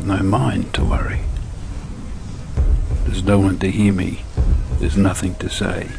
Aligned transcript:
got 0.00 0.18
no 0.18 0.22
mind 0.22 0.72
to 0.72 0.82
worry. 0.82 1.20
There's 3.04 3.22
no 3.22 3.38
one 3.38 3.58
to 3.58 3.70
hear 3.70 3.92
me, 3.92 4.22
there's 4.78 4.96
nothing 4.96 5.34
to 5.36 5.50
say. 5.50 5.90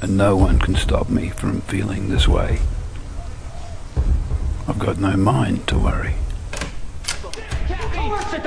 And 0.00 0.16
no 0.16 0.36
one 0.36 0.60
can 0.60 0.76
stop 0.76 1.08
me 1.08 1.30
from 1.30 1.60
feeling 1.62 2.08
this 2.08 2.28
way. 2.28 2.60
I've 4.68 4.78
got 4.78 4.98
no 4.98 5.16
mind 5.16 5.66
to 5.68 5.78
worry. 5.78 6.14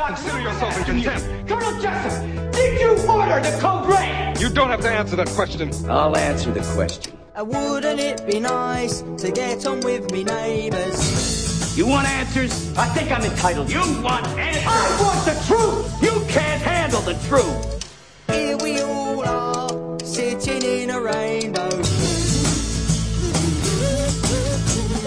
Consider 0.07 0.41
yourself 0.41 0.77
in 0.77 0.83
contempt. 0.85 1.49
Colonel 1.49 1.81
Jessup, 1.81 2.53
did 2.53 2.79
you 2.79 2.91
order 3.07 3.41
the 3.41 3.57
code 3.59 3.89
red? 3.89 4.39
You 4.39 4.49
don't 4.49 4.69
have 4.69 4.81
to 4.81 4.89
answer 4.89 5.17
that 5.17 5.27
question. 5.29 5.71
I'll 5.89 6.15
answer 6.15 6.51
the 6.51 6.61
question. 6.73 7.17
Uh, 7.35 7.43
wouldn't 7.43 7.99
it 7.99 8.25
be 8.25 8.39
nice 8.39 9.01
to 9.17 9.31
get 9.31 9.65
on 9.67 9.81
with 9.81 10.09
me 10.11 10.23
neighbours? 10.23 11.38
You 11.75 11.87
want 11.87 12.07
answers? 12.07 12.77
I 12.77 12.87
think 12.89 13.11
I'm 13.11 13.23
entitled. 13.23 13.71
You 13.71 13.79
want 14.01 14.27
answers? 14.27 14.63
I 14.65 15.01
want 15.01 15.25
the 15.25 15.35
truth! 15.47 16.03
You 16.03 16.25
can't 16.27 16.61
handle 16.61 17.01
the 17.01 17.13
truth. 17.27 17.79
Here 18.27 18.57
we 18.57 18.81
all 18.81 19.23
are, 19.25 19.99
sitting 20.03 20.61
in 20.61 20.89
a 20.89 20.99
rainbow. 20.99 21.69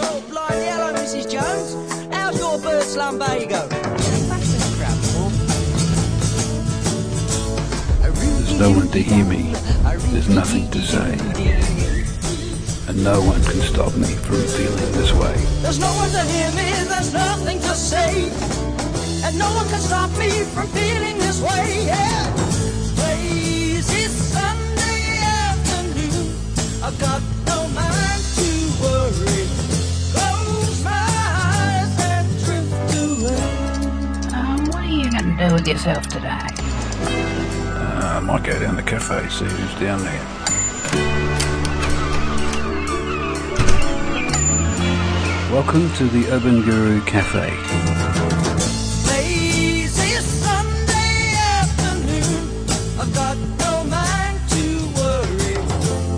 Oh, 0.04 0.24
blimey, 0.30 0.66
hello, 0.66 0.92
Mrs. 0.94 1.30
Jones. 1.30 2.14
How's 2.14 2.38
your 2.38 2.58
Bert's 2.58 2.96
lumbago? 2.96 3.68
There's 8.42 8.58
no 8.58 8.70
one 8.70 8.88
to 8.88 8.98
hear 9.02 9.24
me, 9.24 9.52
there's 10.12 10.28
nothing 10.28 10.70
to 10.70 10.80
say. 10.80 11.81
And 12.92 13.04
no 13.04 13.22
one 13.22 13.42
can 13.44 13.58
stop 13.62 13.96
me 13.96 14.04
from 14.04 14.36
feeling 14.36 14.92
this 14.92 15.14
way. 15.14 15.34
There's 15.62 15.78
no 15.78 15.90
one 15.94 16.10
to 16.10 16.22
hear 16.24 16.50
me, 16.50 16.68
there's 16.90 17.14
nothing 17.14 17.58
to 17.60 17.74
say. 17.74 18.28
And 19.24 19.38
no 19.38 19.48
one 19.54 19.66
can 19.68 19.80
stop 19.80 20.10
me 20.18 20.28
from 20.52 20.66
feeling 20.66 21.16
this 21.16 21.40
way, 21.40 21.86
yeah. 21.86 22.28
Lazy 22.98 24.08
Sunday 24.08 25.20
afternoon, 25.24 26.36
I've 26.84 26.98
got 27.00 27.22
no 27.46 27.66
mind 27.68 28.22
to 28.36 28.50
worry. 28.82 29.48
Close 30.12 30.84
my 30.84 31.06
eyes 31.48 31.96
and 32.12 32.28
drift 32.44 32.92
away. 33.00 34.36
Um, 34.36 34.66
what 34.66 34.84
are 34.84 34.86
you 34.86 35.10
going 35.10 35.34
to 35.34 35.48
do 35.48 35.54
with 35.54 35.66
yourself 35.66 36.08
today? 36.08 36.28
Uh, 36.28 38.16
I 38.16 38.20
might 38.20 38.44
go 38.44 38.58
down 38.60 38.76
the 38.76 38.82
cafe, 38.82 39.30
see 39.30 39.46
who's 39.46 39.80
down 39.80 40.04
there. 40.04 40.41
Welcome 45.52 45.92
to 45.96 46.04
the 46.04 46.30
Urban 46.32 46.62
Guru 46.62 47.02
Cafe. 47.02 47.50
Lazy 49.06 50.14
Sunday 50.22 51.34
afternoon, 51.36 52.64
I've 52.98 53.12
got 53.12 53.36
no 53.36 53.84
mind 53.84 54.40
to 54.48 54.64
worry. 54.96 55.56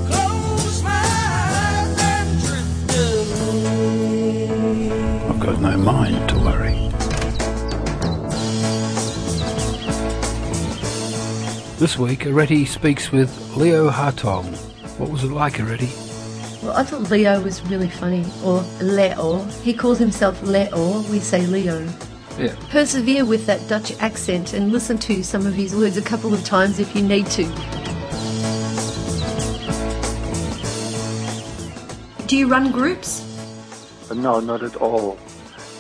Close 0.07 0.83
my 0.85 1.03
eyes 1.03 1.99
and 1.99 2.41
drift 2.43 2.95
away. 3.67 4.93
I've 5.29 5.41
got 5.41 5.61
no 5.61 5.77
mind 5.79 6.29
to 6.29 6.37
worry. 6.39 6.77
This 11.81 11.99
week, 11.99 12.21
Aretti 12.21 12.69
speaks 12.69 13.11
with 13.11 13.57
Leo 13.57 13.91
Hartong. 13.91 14.55
What 15.01 15.11
was 15.11 15.25
it 15.25 15.33
like, 15.33 15.55
Aretti? 15.55 16.04
Well, 16.75 16.83
I 16.83 16.87
thought 16.87 17.09
Leo 17.09 17.41
was 17.41 17.63
really 17.69 17.89
funny, 17.89 18.27
or 18.43 18.59
Leo. 18.83 19.45
He 19.63 19.73
calls 19.73 19.97
himself 19.97 20.43
Leo, 20.43 21.03
we 21.03 21.21
say 21.21 21.47
Leo. 21.47 21.89
Yeah. 22.37 22.53
Persevere 22.71 23.25
with 23.25 23.47
that 23.47 23.69
Dutch 23.69 23.97
accent 24.01 24.55
and 24.55 24.73
listen 24.73 24.99
to 24.99 25.23
some 25.23 25.47
of 25.47 25.55
his 25.55 25.73
words 25.73 25.97
a 25.97 26.03
couple 26.03 26.35
of 26.35 26.43
times 26.43 26.81
if 26.81 26.97
you 26.97 27.03
need 27.03 27.27
to. 27.27 27.45
Do 32.27 32.37
you 32.37 32.49
run 32.49 32.73
groups? 32.73 33.23
No, 34.13 34.41
not 34.41 34.65
at 34.65 34.75
all. 34.75 35.17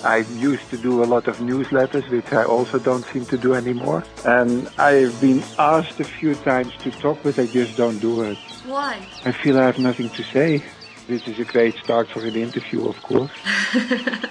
I 0.04 0.18
used 0.36 0.70
to 0.70 0.76
do 0.76 1.02
a 1.02 1.06
lot 1.06 1.26
of 1.26 1.38
newsletters, 1.38 2.08
which 2.08 2.32
I 2.32 2.44
also 2.44 2.78
don't 2.78 3.04
seem 3.06 3.24
to 3.26 3.38
do 3.38 3.54
anymore. 3.54 4.04
And 4.24 4.68
I've 4.78 5.18
been 5.20 5.42
asked 5.58 5.98
a 5.98 6.04
few 6.04 6.36
times 6.36 6.72
to 6.82 6.92
talk, 6.92 7.18
but 7.24 7.36
I 7.38 7.46
just 7.46 7.76
don't 7.76 7.98
do 7.98 8.22
it. 8.22 8.38
Why? 8.66 9.08
I 9.24 9.32
feel 9.32 9.58
I 9.58 9.64
have 9.64 9.78
nothing 9.78 10.10
to 10.10 10.22
say. 10.22 10.62
This 11.06 11.28
is 11.28 11.38
a 11.38 11.44
great 11.44 11.76
start 11.84 12.08
for 12.08 12.24
an 12.24 12.34
interview, 12.34 12.88
of 12.88 13.02
course. 13.02 13.30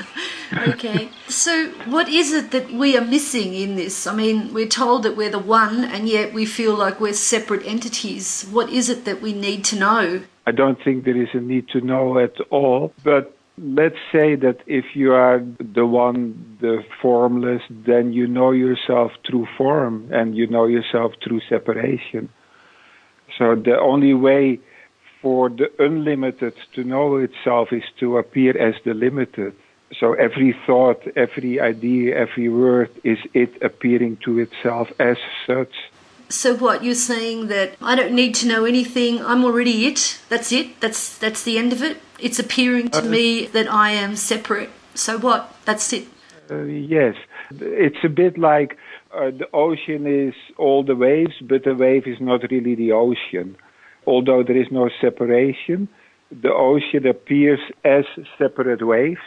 Okay. 0.55 1.09
so, 1.27 1.69
what 1.87 2.07
is 2.07 2.31
it 2.31 2.51
that 2.51 2.71
we 2.71 2.95
are 2.95 3.03
missing 3.03 3.55
in 3.55 3.75
this? 3.75 4.05
I 4.05 4.13
mean, 4.13 4.53
we're 4.53 4.67
told 4.67 5.01
that 5.03 5.17
we're 5.17 5.31
the 5.31 5.39
one, 5.39 5.83
and 5.83 6.07
yet 6.07 6.31
we 6.31 6.45
feel 6.45 6.75
like 6.75 6.99
we're 6.99 7.13
separate 7.13 7.65
entities. 7.65 8.47
What 8.51 8.69
is 8.69 8.87
it 8.87 9.05
that 9.05 9.21
we 9.21 9.33
need 9.33 9.65
to 9.65 9.75
know? 9.75 10.21
I 10.45 10.51
don't 10.51 10.77
think 10.83 11.05
there 11.05 11.19
is 11.19 11.29
a 11.33 11.39
need 11.39 11.69
to 11.69 11.81
know 11.81 12.19
at 12.19 12.39
all, 12.51 12.93
but 13.03 13.35
let's 13.57 13.97
say 14.11 14.35
that 14.35 14.57
if 14.67 14.85
you 14.95 15.13
are 15.13 15.43
the 15.59 15.85
one, 15.85 16.57
the 16.61 16.83
formless, 17.01 17.61
then 17.69 18.13
you 18.13 18.27
know 18.27 18.51
yourself 18.51 19.11
through 19.27 19.47
form 19.57 20.09
and 20.11 20.35
you 20.35 20.47
know 20.47 20.65
yourself 20.65 21.13
through 21.23 21.41
separation. 21.49 22.29
So 23.37 23.55
the 23.55 23.79
only 23.79 24.13
way 24.13 24.59
for 25.23 25.49
the 25.49 25.71
unlimited 25.79 26.53
to 26.73 26.83
know 26.83 27.15
itself 27.15 27.71
is 27.71 27.83
to 28.01 28.17
appear 28.17 28.55
as 28.57 28.75
the 28.83 28.93
limited. 28.93 29.55
So 29.99 30.13
every 30.13 30.55
thought, 30.67 31.01
every 31.15 31.61
idea, 31.61 32.15
every 32.15 32.49
word 32.49 32.91
is 33.03 33.19
it 33.33 33.63
appearing 33.63 34.17
to 34.25 34.39
itself 34.39 34.89
as 34.99 35.17
such. 35.47 35.73
So, 36.29 36.55
what 36.55 36.83
you're 36.83 36.95
saying 36.95 37.47
that 37.47 37.75
I 37.81 37.95
don't 37.95 38.13
need 38.13 38.33
to 38.35 38.47
know 38.47 38.65
anything. 38.65 39.23
I'm 39.23 39.45
already 39.45 39.85
it. 39.85 40.19
That's 40.29 40.51
it. 40.51 40.79
That's 40.79 41.15
that's 41.17 41.43
the 41.43 41.57
end 41.59 41.71
of 41.73 41.83
it. 41.83 41.97
It's 42.19 42.39
appearing 42.39 42.89
to 42.89 43.03
me 43.03 43.45
that 43.47 43.71
I 43.71 43.91
am 43.91 44.15
separate. 44.15 44.71
So 44.95 45.19
what? 45.19 45.55
That's 45.65 45.93
it. 45.93 46.07
Uh, 46.49 46.63
yes, 46.63 47.15
it's 47.51 48.03
a 48.03 48.09
bit 48.09 48.37
like 48.37 48.77
uh, 49.13 49.29
the 49.29 49.47
ocean 49.53 50.07
is 50.07 50.33
all 50.57 50.83
the 50.83 50.95
waves, 50.95 51.35
but 51.41 51.63
the 51.65 51.75
wave 51.75 52.07
is 52.07 52.19
not 52.19 52.41
really 52.49 52.75
the 52.75 52.93
ocean. 52.93 53.55
Although 54.05 54.43
there 54.43 54.59
is 54.59 54.67
no 54.71 54.89
separation, 55.01 55.87
the 56.31 56.51
ocean 56.51 57.07
appears 57.07 57.59
as 57.85 58.05
separate 58.37 58.85
waves, 58.85 59.21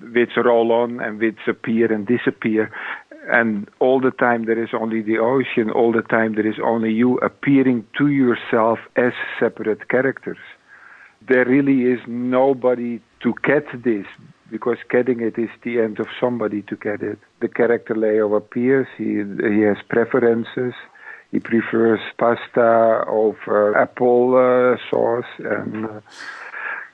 which 0.00 0.30
roll 0.36 0.72
on 0.72 1.00
and 1.00 1.18
which 1.18 1.38
appear 1.46 1.92
and 1.92 2.06
disappear. 2.06 2.70
And 3.30 3.68
all 3.80 4.00
the 4.00 4.10
time 4.12 4.46
there 4.46 4.62
is 4.62 4.70
only 4.72 5.02
the 5.02 5.18
ocean, 5.18 5.70
all 5.70 5.92
the 5.92 6.02
time 6.02 6.34
there 6.34 6.46
is 6.46 6.58
only 6.64 6.92
you 6.92 7.18
appearing 7.18 7.86
to 7.98 8.08
yourself 8.08 8.78
as 8.96 9.12
separate 9.38 9.88
characters. 9.88 10.38
There 11.26 11.44
really 11.44 11.92
is 11.92 12.00
nobody 12.06 13.00
to 13.22 13.34
get 13.42 13.64
this 13.84 14.06
because 14.50 14.78
getting 14.88 15.20
it 15.20 15.38
is 15.38 15.50
the 15.62 15.80
end 15.80 16.00
of 16.00 16.06
somebody 16.20 16.62
to 16.62 16.76
get 16.76 17.02
it. 17.02 17.18
The 17.40 17.48
character 17.48 17.94
Leo 17.94 18.34
appears, 18.34 18.86
he, 18.96 19.04
he 19.04 19.62
has 19.62 19.76
preferences, 19.88 20.72
he 21.30 21.38
prefers 21.40 22.00
pasta 22.18 23.04
over 23.08 23.76
apple 23.76 24.36
uh, 24.36 24.76
sauce 24.90 25.32
and 25.38 25.84
uh, 25.84 26.00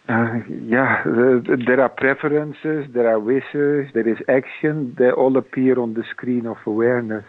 uh, 0.06 0.34
yeah, 0.67 1.03
the, 1.05 1.62
there 1.67 1.81
are 1.81 1.89
preferences, 1.89 2.87
there 2.93 3.09
are 3.09 3.19
wishes, 3.19 3.91
there 3.94 4.06
is 4.06 4.19
action, 4.28 4.94
they 4.99 5.11
all 5.11 5.37
appear 5.39 5.81
on 5.81 5.94
the 5.94 6.05
screen 6.11 6.47
of 6.47 6.59
awareness. 6.67 7.25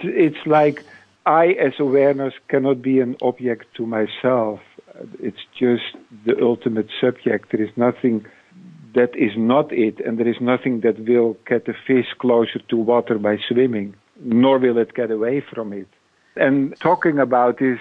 It's 0.00 0.44
like 0.44 0.84
I, 1.24 1.48
as 1.52 1.72
awareness, 1.78 2.34
cannot 2.48 2.82
be 2.82 3.00
an 3.00 3.16
object 3.22 3.74
to 3.76 3.86
myself. 3.86 4.60
It's 5.20 5.38
just 5.58 5.96
the 6.26 6.38
ultimate 6.42 6.88
subject. 7.00 7.50
There 7.50 7.62
is 7.62 7.74
nothing 7.76 8.26
that 8.94 9.16
is 9.16 9.32
not 9.36 9.72
it, 9.72 10.00
and 10.00 10.18
there 10.18 10.28
is 10.28 10.40
nothing 10.40 10.80
that 10.80 10.98
will 10.98 11.38
get 11.46 11.66
a 11.66 11.72
fish 11.86 12.08
closer 12.18 12.58
to 12.68 12.76
water 12.76 13.16
by 13.16 13.38
swimming, 13.48 13.94
nor 14.20 14.58
will 14.58 14.76
it 14.76 14.92
get 14.92 15.10
away 15.10 15.40
from 15.40 15.72
it. 15.72 15.88
And 16.36 16.74
talking 16.80 17.18
about 17.18 17.58
this 17.58 17.78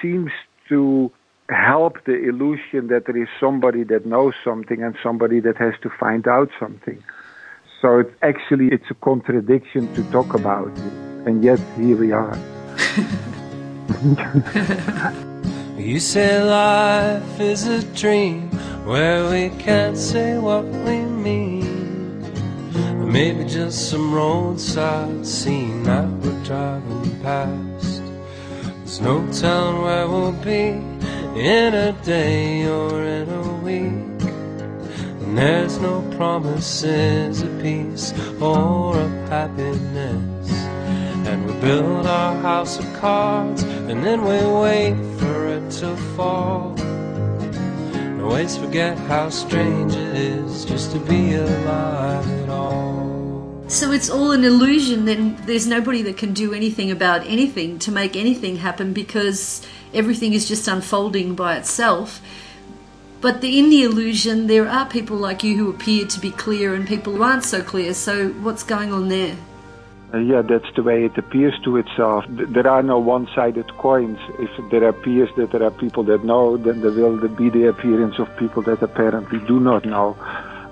seems 0.00 0.30
to 0.68 1.10
help 1.48 2.04
the 2.04 2.14
illusion 2.14 2.88
that 2.88 3.06
there 3.06 3.16
is 3.16 3.28
somebody 3.38 3.84
that 3.84 4.06
knows 4.06 4.34
something 4.44 4.82
and 4.82 4.96
somebody 5.02 5.40
that 5.40 5.56
has 5.58 5.74
to 5.82 5.90
find 5.90 6.26
out 6.26 6.50
something. 6.58 7.02
So 7.80 7.98
it's 8.00 8.14
actually, 8.22 8.68
it's 8.68 8.90
a 8.90 8.94
contradiction 8.94 9.92
to 9.94 10.02
talk 10.10 10.34
about 10.34 10.68
it, 10.68 10.92
and 11.26 11.42
yet 11.42 11.60
here 11.76 11.96
we 11.96 12.12
are. 12.12 12.38
You 15.82 15.98
say 15.98 16.40
life 16.40 17.40
is 17.40 17.66
a 17.66 17.82
dream 17.96 18.50
where 18.86 19.28
we 19.28 19.48
can't 19.58 19.96
say 19.96 20.38
what 20.38 20.64
we 20.64 21.00
mean. 21.00 22.22
Maybe 23.10 23.44
just 23.44 23.90
some 23.90 24.14
roadside 24.14 25.26
scene 25.26 25.82
that 25.82 26.08
we're 26.08 26.44
driving 26.44 27.20
past. 27.20 27.71
There's 28.92 29.00
no 29.00 29.26
telling 29.32 29.80
where 29.80 30.06
we'll 30.06 30.32
be 30.32 30.68
in 31.40 31.72
a 31.72 31.92
day 32.04 32.68
or 32.68 33.02
in 33.02 33.26
a 33.26 33.54
week. 33.64 34.20
And 35.22 35.38
there's 35.38 35.78
no 35.78 36.02
promises 36.18 37.40
of 37.40 37.62
peace 37.62 38.12
or 38.38 38.98
of 38.98 39.10
happiness. 39.30 40.52
And 41.26 41.46
we 41.46 41.54
build 41.54 42.06
our 42.06 42.36
house 42.42 42.78
of 42.80 42.84
cards, 43.00 43.62
and 43.62 44.04
then 44.04 44.24
we 44.24 44.36
wait 44.60 44.96
for 45.18 45.48
it 45.48 45.70
to 45.80 45.96
fall. 46.14 46.78
And 46.78 48.20
always 48.20 48.58
forget 48.58 48.98
how 49.08 49.30
strange 49.30 49.94
it 49.94 50.16
is 50.18 50.66
just 50.66 50.92
to 50.92 50.98
be 50.98 51.32
alive 51.32 52.28
at 52.42 52.48
all. 52.50 53.01
So 53.72 53.90
it's 53.90 54.10
all 54.10 54.32
an 54.32 54.44
illusion, 54.44 55.06
then 55.06 55.34
there's 55.46 55.66
nobody 55.66 56.02
that 56.02 56.18
can 56.18 56.34
do 56.34 56.52
anything 56.52 56.90
about 56.90 57.26
anything 57.26 57.78
to 57.78 57.90
make 57.90 58.16
anything 58.16 58.56
happen 58.56 58.92
because 58.92 59.66
everything 59.94 60.34
is 60.34 60.46
just 60.46 60.68
unfolding 60.68 61.34
by 61.34 61.56
itself. 61.56 62.20
But 63.22 63.40
the, 63.40 63.58
in 63.58 63.70
the 63.70 63.82
illusion, 63.82 64.46
there 64.46 64.68
are 64.68 64.84
people 64.84 65.16
like 65.16 65.42
you 65.42 65.56
who 65.56 65.70
appear 65.70 66.06
to 66.06 66.20
be 66.20 66.30
clear 66.32 66.74
and 66.74 66.86
people 66.86 67.14
who 67.16 67.22
aren't 67.22 67.44
so 67.44 67.62
clear. 67.62 67.94
So 67.94 68.28
what's 68.44 68.62
going 68.62 68.92
on 68.92 69.08
there? 69.08 69.36
Uh, 70.12 70.18
yeah, 70.18 70.42
that's 70.42 70.70
the 70.76 70.82
way 70.82 71.06
it 71.06 71.16
appears 71.16 71.54
to 71.64 71.78
itself. 71.78 72.26
Th- 72.26 72.50
There 72.50 72.68
are 72.68 72.82
no 72.82 72.98
one-sided 72.98 73.74
coins. 73.78 74.18
If 74.38 74.50
there 74.70 74.86
appears 74.86 75.30
that 75.38 75.50
there 75.50 75.62
are 75.62 75.70
people 75.70 76.02
that 76.04 76.24
know, 76.24 76.58
then 76.58 76.82
there 76.82 76.90
will 76.90 77.26
be 77.26 77.48
the 77.48 77.68
appearance 77.70 78.18
of 78.18 78.28
people 78.36 78.60
that 78.64 78.82
apparently 78.82 79.38
do 79.48 79.58
not 79.60 79.86
know. 79.86 80.14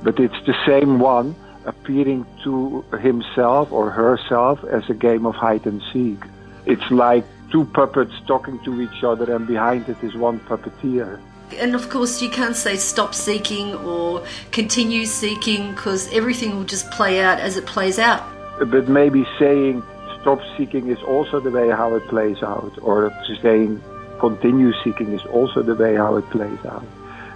But 0.02 0.20
it's 0.20 0.44
the 0.44 0.54
same 0.66 0.98
one 0.98 1.34
appearing 1.70 2.26
to 2.44 2.82
himself 3.08 3.72
or 3.72 3.90
herself 3.90 4.56
as 4.64 4.84
a 4.90 4.96
game 5.06 5.24
of 5.30 5.34
hide 5.34 5.64
and 5.70 5.80
seek. 5.92 6.20
It's 6.66 6.88
like 6.90 7.24
two 7.52 7.64
puppets 7.78 8.14
talking 8.26 8.58
to 8.66 8.72
each 8.84 9.00
other 9.10 9.26
and 9.34 9.46
behind 9.46 9.88
it 9.88 10.00
is 10.02 10.14
one 10.14 10.38
puppeteer. 10.50 11.18
And 11.58 11.74
of 11.74 11.88
course, 11.94 12.22
you 12.22 12.30
can't 12.30 12.58
say 12.64 12.76
stop 12.76 13.12
seeking 13.14 13.74
or 13.90 14.24
continue 14.52 15.04
seeking 15.04 15.62
because 15.74 16.02
everything 16.12 16.50
will 16.56 16.70
just 16.76 16.90
play 16.98 17.20
out 17.20 17.38
as 17.40 17.56
it 17.56 17.66
plays 17.66 17.98
out. 17.98 18.22
But 18.58 18.88
maybe 18.88 19.26
saying 19.38 19.82
stop 20.20 20.40
seeking 20.56 20.88
is 20.94 21.02
also 21.14 21.40
the 21.40 21.50
way 21.50 21.68
how 21.70 21.94
it 21.94 22.06
plays 22.08 22.40
out, 22.42 22.72
or 22.82 23.12
saying 23.42 23.82
continue 24.20 24.72
seeking 24.84 25.12
is 25.18 25.24
also 25.38 25.62
the 25.62 25.74
way 25.74 25.94
how 25.96 26.16
it 26.16 26.26
plays 26.30 26.62
out. 26.66 26.84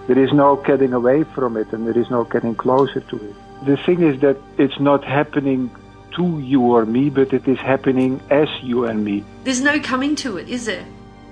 There 0.06 0.18
is 0.18 0.32
no 0.32 0.56
getting 0.56 0.92
away 0.92 1.24
from 1.24 1.56
it, 1.56 1.72
and 1.72 1.86
there 1.86 1.98
is 1.98 2.10
no 2.10 2.24
getting 2.24 2.54
closer 2.54 3.00
to 3.00 3.16
it. 3.16 3.36
The 3.66 3.76
thing 3.78 4.02
is 4.02 4.20
that 4.20 4.36
it's 4.58 4.78
not 4.78 5.04
happening 5.04 5.70
to 6.16 6.38
you 6.40 6.60
or 6.62 6.84
me, 6.84 7.10
but 7.10 7.32
it 7.32 7.48
is 7.48 7.58
happening 7.58 8.20
as 8.30 8.48
you 8.62 8.84
and 8.84 9.04
me. 9.04 9.24
There's 9.44 9.62
no 9.62 9.80
coming 9.80 10.14
to 10.16 10.36
it, 10.36 10.48
is 10.48 10.66
there? 10.66 10.84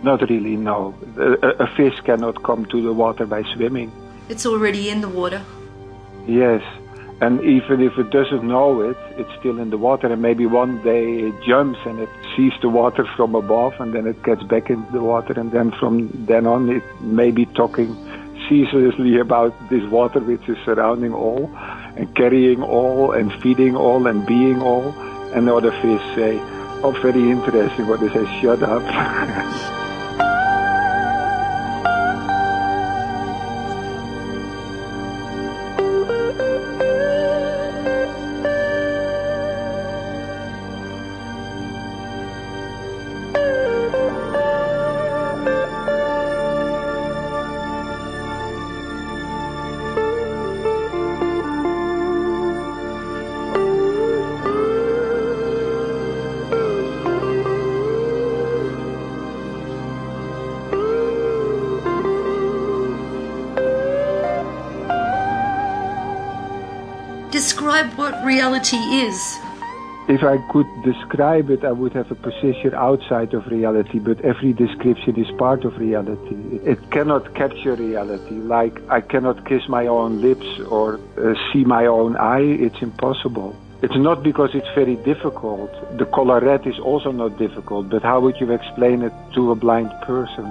Not 0.02 0.29
really, 0.29 0.56
no. 0.56 0.94
A, 1.19 1.64
a- 1.64 1.67
fish 1.76 2.00
cannot 2.00 2.43
come 2.43 2.64
to 2.67 2.82
the 2.82 2.93
water 2.93 3.26
by 3.26 3.43
swimming. 3.55 3.93
It's 4.29 4.46
already 4.46 4.88
in 4.88 5.00
the 5.00 5.08
water. 5.08 5.43
Yes, 6.26 6.62
and 7.20 7.40
even 7.43 7.81
if 7.81 7.96
it 7.99 8.11
doesn't 8.11 8.43
know 8.43 8.81
it, 8.81 8.96
it's 9.17 9.31
still 9.38 9.58
in 9.58 9.70
the 9.70 9.78
water, 9.78 10.08
and 10.12 10.20
maybe 10.20 10.46
one 10.46 10.82
day 10.82 11.20
it 11.28 11.35
jumps 11.46 11.78
and 11.85 12.00
it 12.00 12.08
sees 12.35 12.52
the 12.62 12.69
water 12.69 13.05
from 13.17 13.35
above, 13.37 13.75
and 13.78 13.94
then 13.94 14.06
it 14.06 14.20
gets 14.25 14.43
back 14.43 14.70
into 14.70 14.90
the 14.90 15.02
water, 15.02 15.38
and 15.38 15.52
then 15.52 15.70
from 15.73 16.08
then 16.26 16.46
on 16.46 16.69
it 16.70 16.82
may 17.00 17.31
be 17.31 17.46
talking 17.46 17.94
ceaselessly 18.49 19.19
about 19.19 19.55
this 19.70 19.85
water 19.90 20.19
which 20.19 20.49
is 20.49 20.58
surrounding 20.64 21.12
all, 21.14 21.49
and 21.97 22.15
carrying 22.15 22.62
all, 22.62 23.12
and 23.12 23.33
feeding 23.43 23.77
all, 23.77 24.06
and 24.06 24.27
being 24.27 24.62
all, 24.62 24.94
and 25.35 25.49
the 25.49 25.55
other 25.55 25.73
fish 25.83 26.03
say, 26.15 26.39
"Oh, 26.83 26.97
very 27.03 27.31
interesting." 27.31 27.87
What 27.87 28.00
they 28.00 28.09
say, 28.09 28.41
"Shut 28.41 28.62
up." 28.62 29.79
Describe 67.43 67.91
what 67.94 68.25
reality 68.25 68.77
is. 68.77 69.41
If 70.09 70.23
I 70.23 70.39
could 70.53 70.69
describe 70.85 71.50
it, 71.50 71.65
I 71.65 71.73
would 71.73 71.93
have 71.93 72.09
a 72.12 72.15
position 72.15 72.73
outside 72.73 73.35
of 73.35 73.49
reality, 73.49 73.99
but 73.99 74.21
every 74.21 74.53
description 74.53 75.17
is 75.17 75.29
part 75.39 75.65
of 75.65 75.77
reality. 75.77 76.37
It 76.65 76.79
cannot 76.93 77.35
capture 77.35 77.75
reality. 77.75 78.37
Like 78.37 78.81
I 78.89 79.00
cannot 79.00 79.44
kiss 79.44 79.69
my 79.69 79.89
own 79.89 80.23
lips 80.23 80.47
or 80.61 81.00
uh, 81.19 81.35
see 81.53 81.65
my 81.65 81.87
own 81.87 82.17
eye, 82.17 82.49
it's 82.67 82.81
impossible. 82.81 83.56
It's 83.83 83.97
not 83.97 84.23
because 84.23 84.50
it's 84.55 84.73
very 84.77 84.95
difficult. 84.95 85.73
The 85.99 86.06
color 86.06 86.38
red 86.38 86.65
is 86.65 86.79
also 86.79 87.11
not 87.11 87.38
difficult, 87.38 87.88
but 87.88 88.03
how 88.03 88.21
would 88.21 88.41
you 88.41 88.53
explain 88.53 89.03
it 89.03 89.12
to 89.35 89.50
a 89.50 89.56
blind 89.56 89.91
person? 90.03 90.47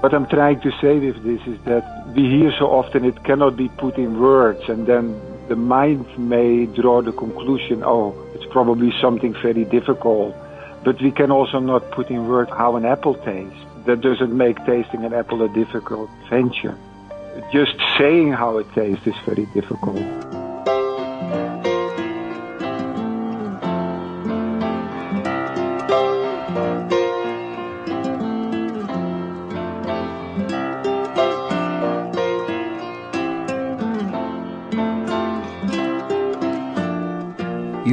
What 0.00 0.14
I'm 0.14 0.28
trying 0.28 0.60
to 0.60 0.70
say 0.80 0.96
with 1.00 1.24
this 1.24 1.42
is 1.48 1.60
that 1.64 1.84
we 2.14 2.22
hear 2.22 2.52
so 2.56 2.68
often 2.70 3.04
it 3.04 3.24
cannot 3.24 3.56
be 3.56 3.68
put 3.68 3.98
in 3.98 4.20
words, 4.20 4.62
and 4.68 4.86
then 4.86 5.20
the 5.50 5.56
mind 5.56 6.06
may 6.16 6.64
draw 6.66 7.02
the 7.02 7.10
conclusion, 7.10 7.82
oh, 7.84 8.14
it's 8.34 8.46
probably 8.52 8.92
something 9.00 9.34
very 9.42 9.64
difficult. 9.64 10.32
But 10.84 11.02
we 11.02 11.10
can 11.10 11.32
also 11.32 11.58
not 11.58 11.90
put 11.90 12.08
in 12.08 12.28
words 12.28 12.50
how 12.50 12.76
an 12.76 12.84
apple 12.84 13.16
tastes. 13.16 13.58
That 13.84 14.00
doesn't 14.00 14.32
make 14.32 14.64
tasting 14.64 15.04
an 15.04 15.12
apple 15.12 15.42
a 15.42 15.48
difficult 15.48 16.08
venture. 16.28 16.78
Just 17.52 17.74
saying 17.98 18.30
how 18.32 18.58
it 18.58 18.72
tastes 18.74 19.04
is 19.08 19.14
very 19.26 19.46
difficult. 19.46 19.98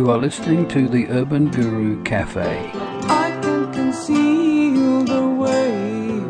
You 0.08 0.14
are 0.14 0.20
listening 0.20 0.70
to 0.70 0.88
the 0.88 1.10
Urban 1.10 1.52
Guru 1.52 2.02
Cafe. 2.04 2.72
I 2.72 3.38
can 3.42 3.74
conceal 3.74 5.04
the 5.04 5.28
way, 5.28 6.22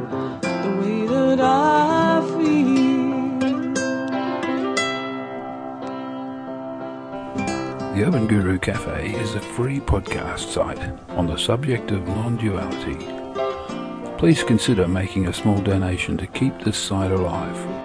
the 0.41 0.79
way 0.81 1.05
that 1.05 1.39
I 1.39 2.25
feel. 2.33 3.73
The 7.93 8.03
Urban 8.03 8.25
Guru 8.25 8.57
Cafe 8.57 9.11
is 9.13 9.35
a 9.35 9.41
free 9.41 9.79
podcast 9.79 10.51
site 10.51 10.81
on 11.09 11.27
the 11.27 11.37
subject 11.37 11.91
of 11.91 12.07
non 12.07 12.35
duality. 12.37 12.97
Please 14.17 14.41
consider 14.41 14.87
making 14.87 15.27
a 15.27 15.33
small 15.33 15.61
donation 15.61 16.17
to 16.17 16.25
keep 16.25 16.59
this 16.61 16.77
site 16.77 17.11
alive. 17.11 17.76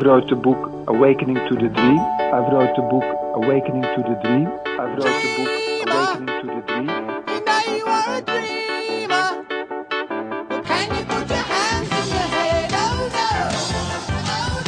I 0.00 0.02
wrote 0.02 0.30
the 0.30 0.34
book 0.34 0.88
Awakening 0.88 1.34
to 1.34 1.54
the 1.56 1.68
Dream. 1.68 1.98
I 1.98 2.38
wrote 2.50 2.74
the 2.74 2.80
book 2.80 3.04
Awakening 3.34 3.82
to 3.82 4.02
the 4.02 4.16
Dream. 4.24 4.46
I 4.64 4.84
wrote 4.96 5.04
the 5.04 5.28
book 5.36 5.50
Awakening 5.90 6.40
to 6.40 6.46
the 6.46 6.62
Dream. 6.66 6.86
Now 7.44 7.60
you 7.68 7.84
are 7.84 8.16
a 8.16 8.22
dreamer. 8.22 9.44
Can 10.64 10.86
you 10.96 11.04
put 11.04 11.28
your 11.28 11.44
hands 11.52 11.90
in 12.00 12.08
your 12.16 12.28
head? 12.32 12.72
Oh 12.72 13.12
no. 13.12 13.36
Oh 14.30 14.64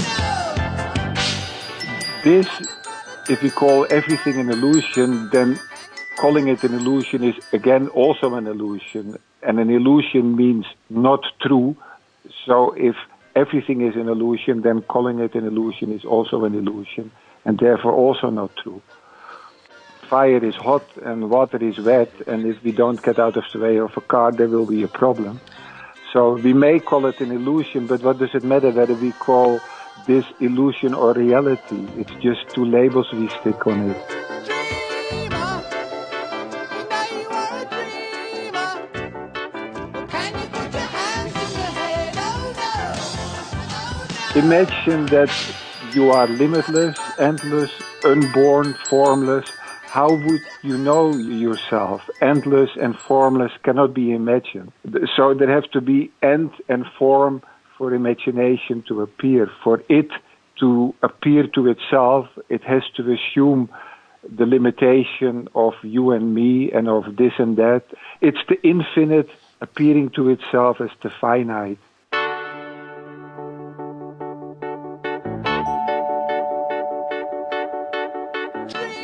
no. 2.12 2.30
This, 2.30 2.48
if 3.30 3.40
we 3.42 3.48
call 3.48 3.86
everything 3.88 4.36
an 4.38 4.50
illusion, 4.50 5.30
then 5.30 5.58
calling 6.18 6.48
it 6.48 6.62
an 6.62 6.74
illusion 6.74 7.24
is 7.24 7.36
again 7.54 7.88
also 7.88 8.34
an 8.34 8.46
illusion. 8.46 9.16
And 9.42 9.58
an 9.58 9.70
illusion 9.70 10.36
means 10.36 10.66
not 10.90 11.24
true. 11.40 11.74
So 12.44 12.72
if 12.72 12.96
everything 13.34 13.80
is 13.80 13.96
an 13.96 14.08
illusion, 14.08 14.62
then 14.62 14.82
calling 14.82 15.18
it 15.20 15.34
an 15.34 15.46
illusion 15.46 15.92
is 15.92 16.04
also 16.04 16.44
an 16.44 16.54
illusion, 16.54 17.10
and 17.44 17.58
therefore 17.58 17.92
also 17.92 18.30
not 18.30 18.54
true. 18.56 18.82
Fire 20.08 20.44
is 20.44 20.54
hot 20.56 20.84
and 21.02 21.30
water 21.30 21.56
is 21.62 21.78
wet, 21.78 22.12
and 22.26 22.46
if 22.46 22.62
we 22.62 22.72
don't 22.72 23.02
get 23.02 23.18
out 23.18 23.36
of 23.36 23.44
the 23.52 23.58
way 23.58 23.78
of 23.78 23.96
a 23.96 24.00
car, 24.00 24.32
there 24.32 24.48
will 24.48 24.66
be 24.66 24.82
a 24.82 24.88
problem. 24.88 25.40
So 26.12 26.34
we 26.34 26.52
may 26.52 26.78
call 26.80 27.06
it 27.06 27.20
an 27.20 27.30
illusion, 27.30 27.86
but 27.86 28.02
what 28.02 28.18
does 28.18 28.34
it 28.34 28.44
matter 28.44 28.70
whether 28.70 28.94
we 28.94 29.12
call 29.12 29.60
this 30.06 30.24
illusion 30.40 30.94
or 30.94 31.12
reality. 31.12 31.86
It's 31.96 32.14
just 32.22 32.48
two 32.54 32.64
labels 32.64 33.12
we 33.12 33.28
stick 33.28 33.66
on 33.66 33.90
it. 33.90 34.61
Imagine 44.34 45.04
that 45.06 45.28
you 45.92 46.10
are 46.10 46.26
limitless, 46.26 46.98
endless, 47.18 47.70
unborn, 48.02 48.74
formless. 48.88 49.44
How 49.82 50.08
would 50.08 50.40
you 50.62 50.78
know 50.78 51.14
yourself? 51.14 52.00
Endless 52.22 52.70
and 52.80 52.98
formless 52.98 53.52
cannot 53.62 53.92
be 53.92 54.10
imagined. 54.10 54.72
So 55.16 55.34
there 55.34 55.50
have 55.50 55.70
to 55.72 55.82
be 55.82 56.10
end 56.22 56.50
and 56.70 56.86
form 56.98 57.42
for 57.76 57.92
imagination 57.92 58.82
to 58.88 59.02
appear. 59.02 59.50
For 59.62 59.82
it 59.90 60.08
to 60.60 60.94
appear 61.02 61.46
to 61.48 61.68
itself, 61.68 62.26
it 62.48 62.64
has 62.64 62.84
to 62.96 63.02
assume 63.12 63.68
the 64.34 64.46
limitation 64.46 65.48
of 65.54 65.74
you 65.82 66.10
and 66.12 66.34
me 66.34 66.72
and 66.72 66.88
of 66.88 67.16
this 67.16 67.32
and 67.38 67.58
that. 67.58 67.82
It's 68.22 68.42
the 68.48 68.58
infinite 68.66 69.28
appearing 69.60 70.08
to 70.16 70.30
itself 70.30 70.80
as 70.80 70.90
the 71.02 71.10
finite. 71.20 71.78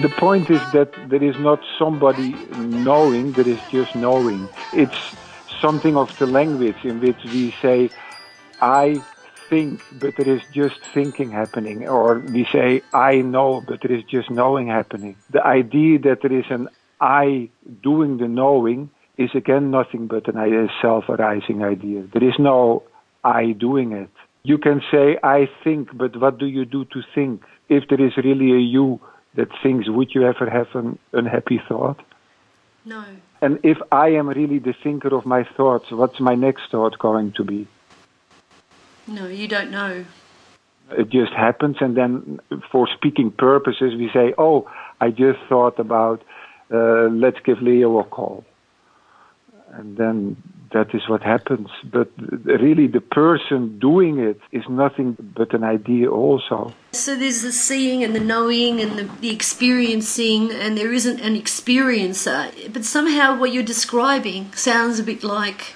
The 0.01 0.09
point 0.11 0.49
is 0.49 0.61
that 0.73 0.93
there 1.09 1.23
is 1.23 1.37
not 1.41 1.61
somebody 1.77 2.33
knowing, 2.57 3.33
there 3.33 3.49
is 3.49 3.59
just 3.69 3.97
knowing. 3.97 4.49
It's 4.73 5.17
something 5.61 5.97
of 5.97 6.17
the 6.19 6.27
language 6.27 6.85
in 6.85 7.01
which 7.01 7.17
we 7.25 7.53
say, 7.61 7.91
I 8.61 9.03
think, 9.49 9.83
but 10.01 10.15
there 10.17 10.29
is 10.29 10.43
just 10.53 10.81
thinking 10.95 11.33
happening. 11.33 11.89
Or 11.89 12.21
we 12.21 12.45
say, 12.45 12.83
I 12.95 13.23
know, 13.23 13.61
but 13.67 13.81
there 13.83 13.91
is 13.91 14.05
just 14.05 14.31
knowing 14.31 14.69
happening. 14.69 15.17
The 15.31 15.45
idea 15.45 15.99
that 16.01 16.23
there 16.23 16.33
is 16.33 16.47
an 16.49 16.69
I 17.01 17.51
doing 17.83 18.19
the 18.19 18.29
knowing 18.29 18.91
is 19.17 19.31
again 19.35 19.73
nothing 19.73 20.07
but 20.07 20.29
an 20.29 20.71
self-arising 20.81 21.65
idea. 21.65 22.05
There 22.13 22.23
is 22.23 22.39
no 22.39 22.85
I 23.25 23.51
doing 23.51 23.91
it. 23.93 24.11
You 24.45 24.59
can 24.59 24.81
say, 24.93 25.19
I 25.25 25.49
think, 25.65 25.97
but 25.97 26.17
what 26.21 26.39
do 26.39 26.47
you 26.47 26.65
do 26.65 26.85
to 26.85 27.03
think? 27.17 27.43
If 27.69 27.89
there 27.89 28.01
is 28.01 28.17
really 28.17 28.53
a 28.53 28.61
you 28.61 29.01
that 29.35 29.49
thinks, 29.63 29.89
would 29.89 30.15
you 30.15 30.27
ever 30.27 30.49
have 30.49 30.69
an 30.75 30.99
unhappy 31.13 31.61
thought? 31.69 32.01
No. 32.85 33.05
And 33.41 33.61
if 33.63 33.79
I 33.93 34.09
am 34.09 34.29
really 34.29 34.59
the 34.59 34.75
thinker 34.83 35.15
of 35.15 35.27
my 35.27 35.45
thoughts, 35.57 35.91
what's 35.91 36.21
my 36.21 36.35
next 36.35 36.71
thought 36.71 36.99
going 36.99 37.33
to 37.33 37.45
be? 37.45 37.69
No, 39.07 39.27
you 39.27 39.49
don't 39.49 39.71
know. 39.71 40.05
It 40.91 41.11
just 41.11 41.33
happens, 41.33 41.77
and 41.81 41.97
then 41.97 42.41
for 42.73 42.89
speaking 42.95 43.31
purposes, 43.31 43.95
we 43.95 44.11
say, 44.13 44.33
oh, 44.39 44.71
I 45.01 45.11
just 45.11 45.39
thought 45.49 45.79
about, 45.79 46.23
uh, 46.73 47.09
let's 47.09 47.39
give 47.45 47.61
Leo 47.61 47.99
a 47.99 48.05
call. 48.05 48.45
And 49.73 49.97
then 49.99 50.43
that 50.73 50.95
is 50.95 51.09
what 51.09 51.23
happens. 51.23 51.69
But 51.85 52.11
really, 52.45 52.87
the 52.87 53.01
person 53.01 53.79
doing 53.79 54.19
it 54.19 54.41
is 54.53 54.65
nothing 54.69 55.17
but 55.21 55.55
an 55.55 55.65
idea, 55.65 56.11
also. 56.11 56.75
So 56.93 57.17
there's 57.17 57.43
the 57.43 57.53
seeing 57.53 58.05
and 58.05 58.15
the 58.15 58.21
knowing 58.21 58.81
and 58.81 58.99
the, 58.99 59.05
the 59.21 59.31
experiencing, 59.31 60.51
and 60.53 60.77
there 60.77 60.93
isn't 60.93 61.21
an 61.21 61.35
experiencer. 61.35 62.73
But 62.73 62.85
somehow, 62.85 63.39
what 63.39 63.53
you're 63.53 63.63
describing 63.63 64.53
sounds 64.53 64.99
a 64.99 65.03
bit 65.03 65.23
like 65.23 65.75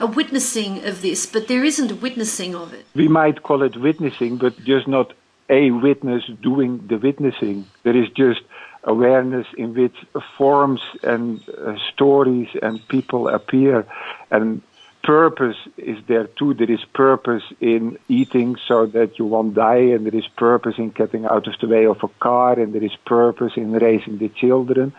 a 0.00 0.06
witnessing 0.06 0.84
of 0.84 1.02
this, 1.02 1.26
but 1.26 1.48
there 1.48 1.64
isn't 1.64 1.90
a 1.90 1.94
witnessing 1.94 2.54
of 2.54 2.72
it. 2.72 2.84
We 2.94 3.08
might 3.08 3.42
call 3.42 3.62
it 3.62 3.76
witnessing, 3.76 4.38
but 4.38 4.58
just 4.64 4.88
not 4.88 5.12
a 5.48 5.70
witness 5.70 6.24
doing 6.42 6.86
the 6.88 6.96
witnessing. 6.96 7.66
There 7.82 7.96
is 7.96 8.08
just 8.10 8.40
awareness 8.84 9.46
in 9.56 9.74
which 9.74 9.96
forms 10.38 10.80
and 11.02 11.40
uh, 11.48 11.74
stories 11.92 12.48
and 12.62 12.86
people 12.88 13.28
appear 13.28 13.86
and 14.30 14.62
purpose 15.04 15.56
is 15.76 15.98
there 16.08 16.26
too. 16.26 16.54
There 16.54 16.70
is 16.70 16.84
purpose 16.94 17.44
in 17.60 17.98
eating 18.08 18.56
so 18.66 18.86
that 18.86 19.18
you 19.18 19.26
won't 19.26 19.54
die, 19.54 19.86
and 19.94 20.06
there 20.06 20.18
is 20.18 20.26
purpose 20.36 20.74
in 20.78 20.90
getting 20.90 21.26
out 21.26 21.46
of 21.46 21.54
the 21.60 21.68
way 21.68 21.86
of 21.86 22.02
a 22.02 22.08
car, 22.20 22.58
and 22.58 22.74
there 22.74 22.82
is 22.82 22.96
purpose 23.04 23.52
in 23.56 23.72
raising 23.72 24.18
the 24.18 24.30
children. 24.30 24.92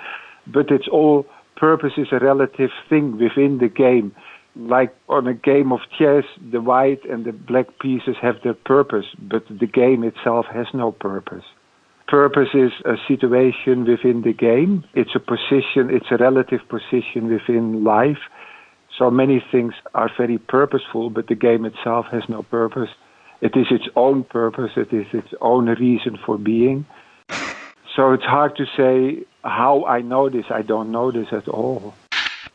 But 0.48 0.70
it's 0.70 0.88
all 0.88 1.26
purpose 1.56 1.94
is 1.98 2.08
a 2.12 2.20
relative 2.20 2.72
thing 2.88 3.18
within 3.18 3.58
the 3.58 3.68
game. 3.68 4.16
Like 4.56 4.96
on 5.10 5.28
a 5.28 5.34
game 5.34 5.74
of 5.74 5.82
chess, 5.98 6.24
the 6.40 6.62
white 6.62 7.04
and 7.04 7.26
the 7.26 7.34
black 7.34 7.80
pieces 7.80 8.16
have 8.22 8.42
their 8.44 8.54
purpose, 8.54 9.08
but 9.20 9.44
the 9.50 9.68
game 9.68 10.04
itself 10.04 10.46
has 10.46 10.68
no 10.74 10.92
purpose. 10.92 11.44
Purpose 12.08 12.50
is 12.54 12.72
a 12.86 12.96
situation 13.08 13.86
within 13.86 14.22
the 14.22 14.34
game. 14.34 14.84
It's 14.94 15.16
a 15.16 15.20
position, 15.20 15.90
it's 15.90 16.06
a 16.12 16.18
relative 16.18 16.62
position 16.70 17.34
within 17.34 17.84
life. 17.84 18.20
So 18.98 19.10
many 19.10 19.44
things 19.52 19.74
are 19.96 20.12
very 20.16 20.38
purposeful, 20.38 21.10
but 21.10 21.28
the 21.28 21.36
game 21.36 21.66
itself 21.66 22.06
has 22.12 22.24
no 22.30 22.44
purpose. 22.44 22.90
It 23.42 23.58
is 23.58 23.68
its 23.72 23.86
own 23.96 24.24
purpose, 24.24 24.72
it 24.78 24.94
is 24.94 25.08
its 25.14 25.34
own 25.42 25.66
reason 25.66 26.18
for 26.26 26.38
being. 26.38 26.86
So 27.96 28.14
it's 28.14 28.24
hard 28.24 28.56
to 28.58 28.66
say 28.78 29.26
how 29.44 29.86
I 29.86 30.02
know 30.02 30.30
this. 30.30 30.46
I 30.50 30.62
don't 30.62 30.92
know 30.92 31.12
this 31.12 31.28
at 31.32 31.48
all. 31.48 31.96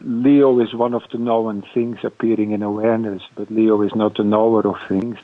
Leo 0.00 0.61
is 0.61 0.75
one 0.75 0.95
of 0.95 1.02
the 1.12 1.19
known 1.19 1.62
things 1.75 1.99
appearing 2.04 2.52
in 2.52 2.62
awareness, 2.62 3.23
but 3.35 3.50
Leo 3.50 3.83
is 3.83 3.95
not 3.95 4.16
the 4.16 4.25
knower 4.25 4.66
of 4.66 4.76
things. 4.88 5.19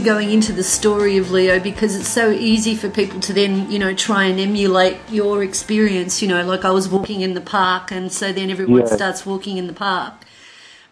Going 0.00 0.30
into 0.30 0.52
the 0.52 0.64
story 0.64 1.16
of 1.16 1.30
Leo 1.30 1.58
because 1.60 1.94
it's 1.94 2.08
so 2.08 2.30
easy 2.30 2.74
for 2.74 2.88
people 2.88 3.20
to 3.20 3.32
then, 3.32 3.70
you 3.70 3.78
know, 3.78 3.94
try 3.94 4.24
and 4.24 4.38
emulate 4.40 4.98
your 5.08 5.42
experience. 5.42 6.20
You 6.20 6.28
know, 6.28 6.44
like 6.44 6.64
I 6.64 6.70
was 6.70 6.88
walking 6.88 7.20
in 7.20 7.34
the 7.34 7.40
park, 7.40 7.90
and 7.90 8.12
so 8.12 8.32
then 8.32 8.50
everyone 8.50 8.80
Yeah. 8.80 8.86
starts 8.86 9.24
walking 9.24 9.56
in 9.56 9.66
the 9.66 9.72
park. 9.72 10.14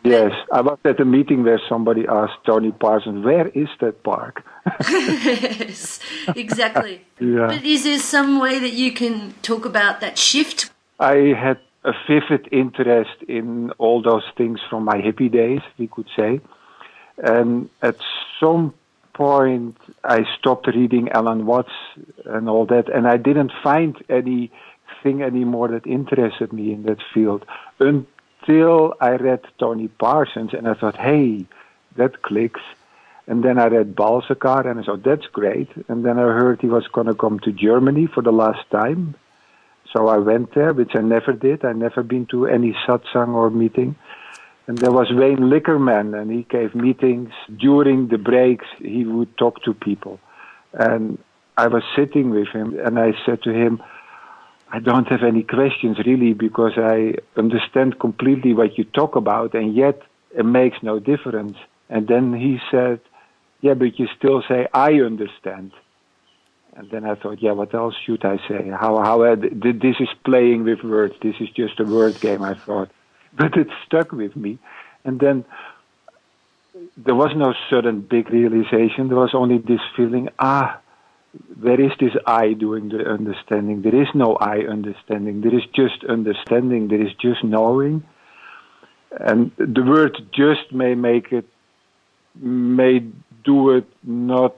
Yes, 0.04 0.32
I 0.52 0.61
was 0.62 0.78
at 0.85 0.99
a 1.00 1.04
meeting 1.04 1.44
where 1.44 1.61
somebody 1.68 2.06
asked 2.09 2.44
Tony 2.44 2.73
Parsons, 2.73 3.25
"Where 3.25 3.49
is 3.49 3.68
that 3.80 4.02
park?" 4.02 4.44
yes, 4.90 6.00
exactly. 6.35 7.04
Yeah. 7.21 7.47
But 7.49 7.64
is 7.64 7.85
there 7.85 7.99
some 7.99 8.40
way 8.40 8.59
that 8.59 8.73
you 8.73 8.92
can 8.92 9.35
talk 9.42 9.64
about 9.64 10.00
that 10.00 10.18
shift? 10.18 10.71
I 10.99 11.35
had 11.38 11.59
a 11.85 11.92
vivid 12.09 12.49
interest 12.50 13.23
in 13.28 13.71
all 13.78 14.02
those 14.02 14.25
things 14.37 14.61
from 14.68 14.85
my 14.85 14.99
hippie 15.00 15.30
days, 15.30 15.61
we 15.78 15.87
could 15.87 16.09
say. 16.16 16.40
And 17.18 17.68
at 17.80 17.97
some 18.40 18.75
point, 19.14 19.76
I 20.04 20.25
stopped 20.38 20.66
reading 20.66 21.11
Alan 21.11 21.47
Watts 21.47 21.73
and 22.25 22.49
all 22.49 22.66
that, 22.66 22.88
and 22.88 23.07
I 23.07 23.16
didn't 23.16 23.52
find 23.62 23.97
anything 24.09 25.23
anymore 25.23 25.69
that 25.69 25.87
interested 25.87 26.52
me 26.52 26.73
in 26.73 26.85
that 26.85 26.99
field 27.12 27.45
until 27.78 28.95
I 29.00 29.11
read 29.11 29.40
Tony 29.59 29.88
Parsons, 29.88 30.52
and 30.54 30.69
I 30.69 30.75
thought, 30.75 30.97
hey, 30.97 31.47
that 31.97 32.23
clicks. 32.23 32.61
And 33.26 33.45
then 33.45 33.59
I 33.59 33.66
read 33.66 33.95
Balsekar, 33.95 34.66
and 34.66 34.81
I 34.81 34.83
thought, 34.83 35.04
that's 35.04 35.26
great. 35.26 35.69
And 35.88 36.04
then 36.04 36.19
I 36.19 36.23
heard 36.23 36.61
he 36.61 36.66
was 36.66 36.88
going 36.88 37.07
to 37.07 37.14
come 37.14 37.38
to 37.40 37.52
Germany 37.52 38.07
for 38.07 38.23
the 38.23 38.33
last 38.33 38.69
time. 38.71 39.14
So 39.92 40.09
I 40.09 40.19
went 40.19 40.54
there, 40.54 40.73
which 40.73 40.97
I 40.97 41.00
never 41.00 41.33
did. 41.33 41.64
I 41.64 41.73
never 41.73 42.02
been 42.02 42.26
to 42.26 42.47
any 42.47 42.73
satsang 42.87 43.35
or 43.35 43.50
meeting. 43.50 43.95
And 44.66 44.78
there 44.78 44.92
was 44.92 45.09
Wayne 45.11 45.50
Liquorman, 45.50 46.14
and 46.14 46.31
he 46.31 46.45
gave 46.49 46.75
meetings. 46.75 47.31
During 47.57 48.09
the 48.09 48.19
breaks, 48.19 48.66
he 48.78 49.04
would 49.04 49.37
talk 49.37 49.62
to 49.64 49.75
people. 49.75 50.21
And 50.73 51.19
I 51.57 51.66
was 51.66 51.83
sitting 51.97 52.31
with 52.31 52.49
him, 52.49 52.78
and 52.78 52.99
I 52.99 53.12
said 53.26 53.42
to 53.42 53.50
him, 53.52 53.83
I 54.71 54.78
don't 54.78 55.07
have 55.09 55.23
any 55.23 55.42
questions 55.42 55.99
really, 56.07 56.33
because 56.33 56.73
I 56.76 57.14
understand 57.37 58.00
completely 58.00 58.54
what 58.54 58.78
you 58.78 58.85
talk 58.85 59.16
about, 59.16 59.54
and 59.54 59.75
yet 59.75 60.00
it 60.35 60.45
makes 60.45 60.78
no 60.83 60.99
difference. 60.99 61.57
And 61.90 62.09
then 62.09 62.33
he 62.33 62.59
said, 62.71 63.00
Yeah, 63.61 63.75
but 63.75 63.99
you 63.99 64.09
still 64.16 64.42
say, 64.49 64.66
I 64.73 64.95
understand. 64.95 65.73
And 66.75 66.90
then 66.90 67.04
I 67.04 67.16
thought, 67.16 67.42
yeah, 67.42 67.52
what 67.52 67.75
else 67.75 67.95
should 68.07 68.25
I 68.25 68.38
say? 68.49 68.71
How 68.71 69.02
how 69.04 69.23
uh, 69.23 69.37
this 69.37 69.97
is 70.00 70.09
playing 70.25 70.64
with 70.64 70.83
words. 70.83 71.14
This 71.21 71.35
is 71.38 71.50
just 71.50 71.78
a 71.81 71.85
word 71.85 72.19
game. 72.19 72.42
I 72.42 72.54
thought, 72.54 72.90
but 73.33 73.57
it 73.57 73.69
stuck 73.87 74.12
with 74.12 74.37
me. 74.37 74.59
And 75.05 75.19
then 75.19 75.45
there 76.97 77.15
was 77.15 77.31
no 77.37 77.55
sudden 77.71 78.01
big 78.01 78.31
realization. 78.31 79.09
There 79.09 79.19
was 79.19 79.35
only 79.35 79.59
this 79.59 79.81
feeling, 79.97 80.29
ah, 80.39 80.81
there 81.57 81.81
is 81.81 81.93
this 81.99 82.12
I 82.27 82.53
doing 82.53 82.89
the 82.91 83.09
understanding. 83.09 83.83
There 83.83 83.95
is 83.95 84.09
no 84.15 84.37
I 84.37 84.61
understanding. 84.61 85.41
There 85.41 85.55
is 85.55 85.65
just 85.75 86.05
understanding. 86.05 86.89
There 86.89 87.01
is 87.01 87.15
just 87.15 87.43
knowing. 87.43 88.05
And 89.11 89.53
the 89.57 89.83
word 89.83 90.17
just 90.33 90.73
may 90.73 90.95
make 90.95 91.33
it, 91.33 91.47
may 92.35 93.05
do 93.45 93.71
it 93.71 93.87
not 94.03 94.57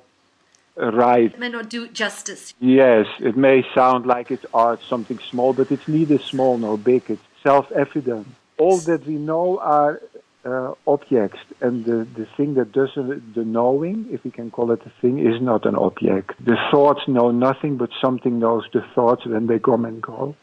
right. 0.76 1.32
It 1.32 1.38
may 1.38 1.48
not 1.48 1.68
do 1.68 1.88
justice. 1.88 2.54
Yes, 2.60 3.06
it 3.20 3.36
may 3.36 3.64
sound 3.74 4.06
like 4.06 4.30
it's 4.30 4.46
art, 4.52 4.80
something 4.88 5.18
small, 5.30 5.52
but 5.52 5.70
it's 5.70 5.88
neither 5.88 6.18
small 6.18 6.58
nor 6.58 6.76
big. 6.78 7.04
It's 7.08 7.22
self-evident. 7.42 8.26
All 8.58 8.78
that 8.78 9.06
we 9.06 9.14
know 9.14 9.58
are 9.58 10.00
uh, 10.44 10.74
objects, 10.86 11.38
and 11.60 11.84
the, 11.84 12.06
the 12.16 12.26
thing 12.36 12.54
that 12.54 12.72
does 12.72 12.90
the 12.94 13.44
knowing, 13.44 14.06
if 14.10 14.24
we 14.24 14.30
can 14.30 14.50
call 14.50 14.70
it 14.72 14.80
a 14.84 14.92
thing, 15.00 15.18
is 15.18 15.40
not 15.40 15.64
an 15.66 15.74
object. 15.74 16.32
The 16.44 16.56
thoughts 16.70 17.00
know 17.08 17.30
nothing, 17.30 17.76
but 17.76 17.90
something 18.00 18.38
knows 18.38 18.64
the 18.72 18.84
thoughts 18.94 19.26
when 19.26 19.46
they 19.46 19.58
come 19.58 19.84
and 19.84 20.02
go. 20.02 20.36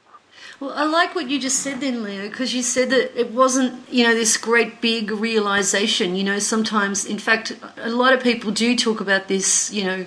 Well, 0.59 0.73
I 0.75 0.85
like 0.85 1.13
what 1.13 1.29
you 1.29 1.39
just 1.39 1.59
said 1.59 1.81
then, 1.81 2.03
Leo, 2.03 2.27
because 2.29 2.53
you 2.53 2.63
said 2.63 2.89
that 2.89 3.19
it 3.19 3.31
wasn't, 3.31 3.87
you 3.89 4.03
know, 4.03 4.13
this 4.13 4.37
great 4.37 4.81
big 4.81 5.11
realization. 5.11 6.15
You 6.15 6.23
know, 6.23 6.39
sometimes, 6.39 7.05
in 7.05 7.19
fact, 7.19 7.55
a 7.77 7.89
lot 7.89 8.13
of 8.13 8.23
people 8.23 8.51
do 8.51 8.75
talk 8.75 9.01
about 9.01 9.27
this, 9.27 9.71
you 9.71 9.83
know, 9.83 10.05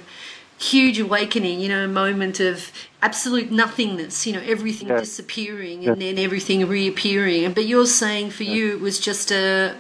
huge 0.58 0.98
awakening, 0.98 1.60
you 1.60 1.68
know, 1.68 1.84
a 1.84 1.88
moment 1.88 2.40
of 2.40 2.70
absolute 3.02 3.50
nothingness, 3.50 4.26
you 4.26 4.32
know, 4.32 4.42
everything 4.44 4.88
Yeah. 4.88 5.00
disappearing 5.00 5.86
and 5.86 6.00
then 6.00 6.18
everything 6.18 6.66
reappearing. 6.66 7.52
But 7.52 7.66
you're 7.66 7.86
saying 7.86 8.30
for 8.30 8.44
you 8.44 8.72
it 8.72 8.80
was 8.80 8.98
just 8.98 9.30
a, 9.30 9.74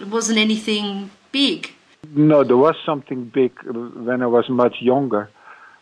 it 0.00 0.08
wasn't 0.08 0.38
anything 0.38 1.10
big. 1.32 1.72
No, 2.14 2.44
there 2.44 2.56
was 2.56 2.76
something 2.84 3.24
big 3.24 3.52
when 3.64 4.22
I 4.22 4.26
was 4.26 4.48
much 4.48 4.80
younger, 4.80 5.28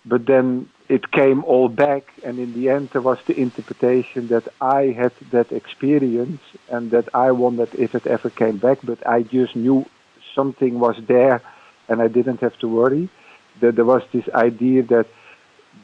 but 0.07 0.27
then 0.27 0.69
it 0.89 1.11
came 1.13 1.45
all 1.45 1.69
back, 1.69 2.05
and 2.23 2.39
in 2.39 2.53
the 2.53 2.69
end, 2.69 2.91
there 2.93 3.01
was 3.01 3.19
the 3.27 3.39
interpretation 3.39 4.29
that 4.29 4.47
I 4.61 4.95
had 5.01 5.13
that 5.31 5.51
experience 5.51 6.41
and 6.69 6.91
that 6.91 7.09
I 7.15 7.31
wondered 7.31 7.75
if 7.75 7.95
it 7.95 8.07
ever 8.07 8.31
came 8.31 8.59
back, 8.59 8.79
but 8.83 9.07
I 9.07 9.23
just 9.23 9.57
knew 9.57 9.87
something 10.35 10.79
was 10.79 10.97
there 11.07 11.41
and 11.89 12.03
I 12.03 12.09
didn't 12.09 12.41
have 12.41 12.59
to 12.59 12.69
worry. 12.69 13.09
That 13.61 13.77
there 13.77 13.85
was 13.85 14.03
this 14.13 14.29
idea 14.35 14.83
that 14.85 15.07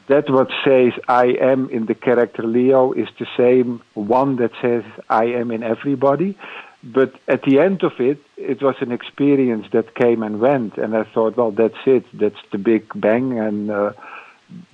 that 0.07 0.29
what 0.29 0.49
says 0.65 0.93
I 1.07 1.27
am 1.39 1.69
in 1.69 1.85
the 1.85 1.95
character 1.95 2.43
Leo 2.43 2.91
is 2.93 3.07
the 3.19 3.27
same 3.37 3.81
one 3.93 4.37
that 4.37 4.51
says 4.61 4.83
I 5.09 5.25
am 5.25 5.51
in 5.51 5.63
everybody. 5.63 6.37
But 6.83 7.13
at 7.27 7.43
the 7.43 7.59
end 7.59 7.83
of 7.83 7.93
it, 7.99 8.19
it 8.37 8.61
was 8.61 8.75
an 8.81 8.91
experience 8.91 9.67
that 9.71 9.93
came 9.93 10.23
and 10.23 10.39
went, 10.39 10.77
and 10.77 10.97
I 10.97 11.03
thought, 11.03 11.37
well, 11.37 11.51
that's 11.51 11.77
it. 11.85 12.05
That's 12.11 12.41
the 12.51 12.57
big 12.57 12.91
bang, 12.95 13.37
and 13.37 13.69
uh, 13.69 13.93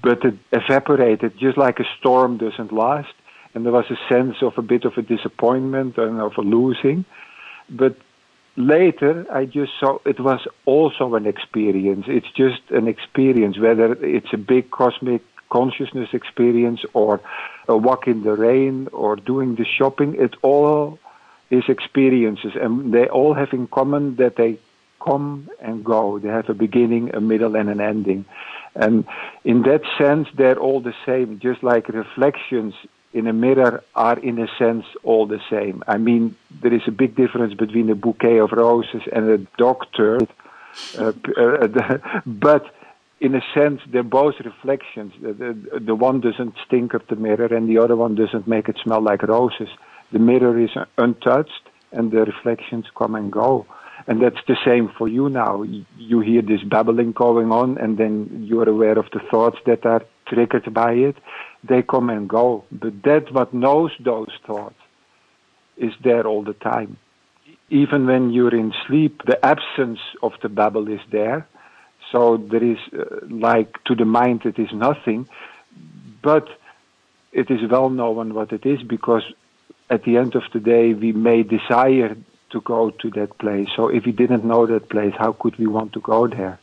but 0.01 0.23
it 0.23 0.35
evaporated 0.53 1.37
just 1.37 1.57
like 1.57 1.79
a 1.79 1.85
storm 1.99 2.37
doesn't 2.37 2.71
last. 2.71 3.13
And 3.53 3.65
there 3.65 3.73
was 3.73 3.89
a 3.89 3.97
sense 4.07 4.37
of 4.41 4.57
a 4.57 4.61
bit 4.61 4.85
of 4.85 4.97
a 4.97 5.01
disappointment 5.01 5.97
and 5.97 6.21
of 6.21 6.37
a 6.37 6.41
losing. 6.41 7.05
But 7.69 7.97
later, 8.57 9.25
I 9.31 9.45
just 9.45 9.71
saw 9.79 9.99
it 10.05 10.19
was 10.19 10.45
also 10.65 11.15
an 11.15 11.25
experience. 11.25 12.05
It's 12.07 12.29
just 12.35 12.61
an 12.71 12.87
experience, 12.87 13.57
whether 13.57 13.93
it's 14.03 14.33
a 14.33 14.37
big 14.37 14.71
cosmic 14.71 15.21
consciousness 15.49 16.09
experience 16.11 16.81
or 16.93 17.21
a 17.69 17.77
walk 17.77 18.07
in 18.07 18.23
the 18.23 18.33
rain 18.33 18.89
or 18.91 19.15
doing 19.15 19.55
the 19.55 19.65
shopping. 19.65 20.15
It 20.15 20.35
all 20.41 20.99
is 21.49 21.63
experiences, 21.69 22.53
and 22.59 22.93
they 22.93 23.07
all 23.07 23.33
have 23.33 23.53
in 23.53 23.67
common 23.67 24.17
that 24.17 24.35
they 24.35 24.59
come 24.99 25.49
and 25.61 25.85
go. 25.85 26.19
They 26.19 26.27
have 26.27 26.49
a 26.49 26.53
beginning, 26.53 27.15
a 27.15 27.21
middle, 27.21 27.55
and 27.55 27.69
an 27.69 27.79
ending. 27.79 28.25
And 28.75 29.05
in 29.45 29.61
that 29.63 29.81
sense, 29.97 30.27
they're 30.35 30.59
all 30.59 30.81
the 30.81 30.93
same, 31.05 31.39
just 31.39 31.63
like 31.63 31.87
reflections 31.87 32.73
in 33.17 33.27
a 33.27 33.33
mirror 33.33 33.83
are, 33.95 34.19
in 34.19 34.39
a 34.39 34.47
sense, 34.57 34.85
all 35.03 35.25
the 35.25 35.41
same. 35.49 35.83
I 35.87 35.97
mean, 35.97 36.35
there 36.61 36.73
is 36.73 36.83
a 36.87 36.91
big 36.91 37.15
difference 37.15 37.53
between 37.53 37.89
a 37.89 37.95
bouquet 37.95 38.37
of 38.37 38.51
roses 38.51 39.01
and 39.11 39.29
a 39.29 39.37
doctor, 39.57 40.19
uh, 40.97 41.11
uh, 41.37 41.97
but 42.25 42.65
in 43.19 43.33
a 43.33 43.41
sense, 43.53 43.81
they're 43.91 44.03
both 44.03 44.35
reflections. 44.43 45.13
The, 45.21 45.33
the, 45.33 45.79
the 45.79 45.95
one 45.95 46.21
doesn't 46.21 46.53
stink 46.65 46.93
of 46.93 47.01
the 47.07 47.15
mirror, 47.15 47.47
and 47.47 47.67
the 47.67 47.79
other 47.79 47.95
one 47.95 48.13
doesn't 48.15 48.47
make 48.47 48.69
it 48.69 48.77
smell 48.83 49.01
like 49.01 49.23
roses. 49.23 49.69
The 50.11 50.19
mirror 50.19 50.59
is 50.59 50.69
untouched, 50.97 51.63
and 51.91 52.11
the 52.11 52.25
reflections 52.25 52.85
come 52.95 53.15
and 53.15 53.31
go. 53.31 53.65
And 54.05 54.21
that's 54.21 54.43
the 54.47 54.55
same 54.63 54.89
for 54.97 55.07
you 55.07 55.27
now. 55.29 55.63
You 55.97 56.19
hear 56.19 56.43
this 56.43 56.61
babbling 56.63 57.13
going 57.13 57.51
on, 57.51 57.77
and 57.79 57.97
then 57.97 58.45
you're 58.47 58.69
aware 58.69 58.97
of 58.97 59.07
the 59.11 59.19
thoughts 59.31 59.57
that 59.65 59.85
are 59.85 60.03
triggered 60.27 60.71
by 60.73 60.93
it. 60.93 61.15
They 61.63 61.81
come 61.81 62.09
and 62.09 62.27
go. 62.27 62.65
But 62.71 63.03
that 63.03 63.31
what 63.31 63.53
knows 63.53 63.91
those 63.99 64.31
thoughts 64.45 64.79
is 65.75 65.93
there 66.03 66.25
all 66.25 66.43
the 66.43 66.53
time. 66.53 66.97
Even 67.69 68.05
when 68.05 68.31
you're 68.31 68.55
in 68.55 68.73
sleep, 68.87 69.23
the 69.25 69.43
absence 69.45 69.99
of 70.23 70.33
the 70.41 70.49
bubble 70.49 70.87
is 70.87 71.01
there. 71.11 71.47
So 72.11 72.37
there 72.37 72.63
is, 72.63 72.77
uh, 72.93 73.25
like, 73.29 73.83
to 73.85 73.95
the 73.95 74.05
mind, 74.05 74.45
it 74.45 74.57
is 74.57 74.71
nothing. 74.71 75.27
But 76.21 76.47
it 77.31 77.51
is 77.51 77.69
well 77.69 77.89
known 77.89 78.33
what 78.33 78.53
it 78.53 78.65
is 78.65 78.81
because 78.81 79.23
at 79.89 80.03
the 80.03 80.17
end 80.17 80.35
of 80.35 80.43
the 80.53 80.59
day, 80.59 80.93
we 80.93 81.11
may 81.11 81.43
desire 81.43 82.15
to 82.49 82.61
go 82.61 82.89
to 82.89 83.09
that 83.11 83.37
place. 83.37 83.67
So 83.75 83.89
if 83.89 84.05
we 84.05 84.11
didn't 84.11 84.45
know 84.45 84.65
that 84.65 84.89
place, 84.89 85.13
how 85.17 85.33
could 85.33 85.57
we 85.57 85.67
want 85.67 85.93
to 85.93 85.99
go 85.99 86.27
there? 86.27 86.59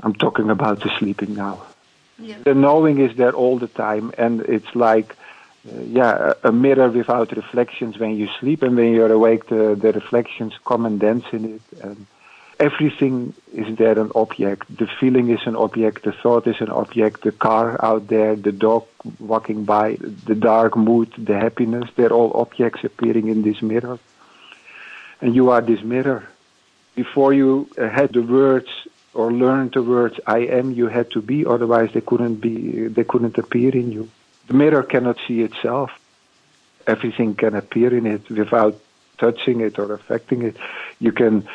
I'm 0.00 0.14
talking 0.14 0.50
about 0.50 0.80
the 0.80 0.90
sleeping 0.98 1.34
now. 1.34 1.62
Yeah. 2.22 2.38
The 2.38 2.54
knowing 2.54 2.98
is 2.98 3.16
there 3.16 3.32
all 3.32 3.58
the 3.58 3.68
time, 3.68 4.12
and 4.16 4.40
it's 4.42 4.74
like, 4.74 5.16
uh, 5.68 5.80
yeah, 5.80 6.34
a 6.42 6.52
mirror 6.52 6.88
without 6.88 7.32
reflections 7.32 7.98
when 7.98 8.16
you 8.16 8.28
sleep, 8.40 8.62
and 8.62 8.76
when 8.76 8.92
you're 8.92 9.12
awake, 9.12 9.48
the, 9.48 9.74
the 9.74 9.92
reflections 9.92 10.54
come 10.64 10.86
and 10.86 10.98
dance 11.00 11.24
in 11.32 11.56
it. 11.56 11.80
And 11.82 12.06
everything 12.60 13.34
is 13.52 13.76
there 13.76 13.98
an 13.98 14.10
object. 14.14 14.76
The 14.76 14.88
feeling 15.00 15.30
is 15.30 15.40
an 15.46 15.56
object, 15.56 16.04
the 16.04 16.12
thought 16.12 16.46
is 16.46 16.60
an 16.60 16.70
object, 16.70 17.22
the 17.22 17.32
car 17.32 17.82
out 17.84 18.08
there, 18.08 18.36
the 18.36 18.52
dog 18.52 18.86
walking 19.18 19.64
by, 19.64 19.98
the 20.00 20.34
dark 20.34 20.76
mood, 20.76 21.12
the 21.18 21.38
happiness, 21.38 21.90
they're 21.96 22.12
all 22.12 22.32
objects 22.34 22.84
appearing 22.84 23.28
in 23.28 23.42
this 23.42 23.60
mirror 23.62 23.98
and 25.22 25.34
you 25.34 25.50
are 25.50 25.62
this 25.62 25.82
mirror. 25.82 26.28
Before 26.94 27.32
you 27.32 27.68
had 27.78 28.12
the 28.12 28.20
words 28.22 28.68
or 29.14 29.32
learned 29.32 29.72
the 29.72 29.82
words 29.82 30.18
"I 30.26 30.40
am," 30.58 30.72
you 30.72 30.86
had 30.88 31.10
to 31.12 31.20
be. 31.20 31.44
Otherwise, 31.44 31.90
they 31.92 32.00
couldn't 32.00 32.36
be. 32.36 32.88
They 32.88 33.04
couldn't 33.04 33.38
appear 33.38 33.70
in 33.74 33.92
you. 33.92 34.08
The 34.48 34.54
mirror 34.54 34.82
cannot 34.82 35.18
see 35.26 35.42
itself. 35.42 35.90
Everything 36.86 37.34
can 37.34 37.54
appear 37.54 37.94
in 37.94 38.06
it 38.06 38.28
without 38.30 38.74
touching 39.18 39.60
it 39.60 39.78
or 39.78 39.92
affecting 39.92 40.42
it. 40.42 40.56
You 40.98 41.12
can 41.12 41.46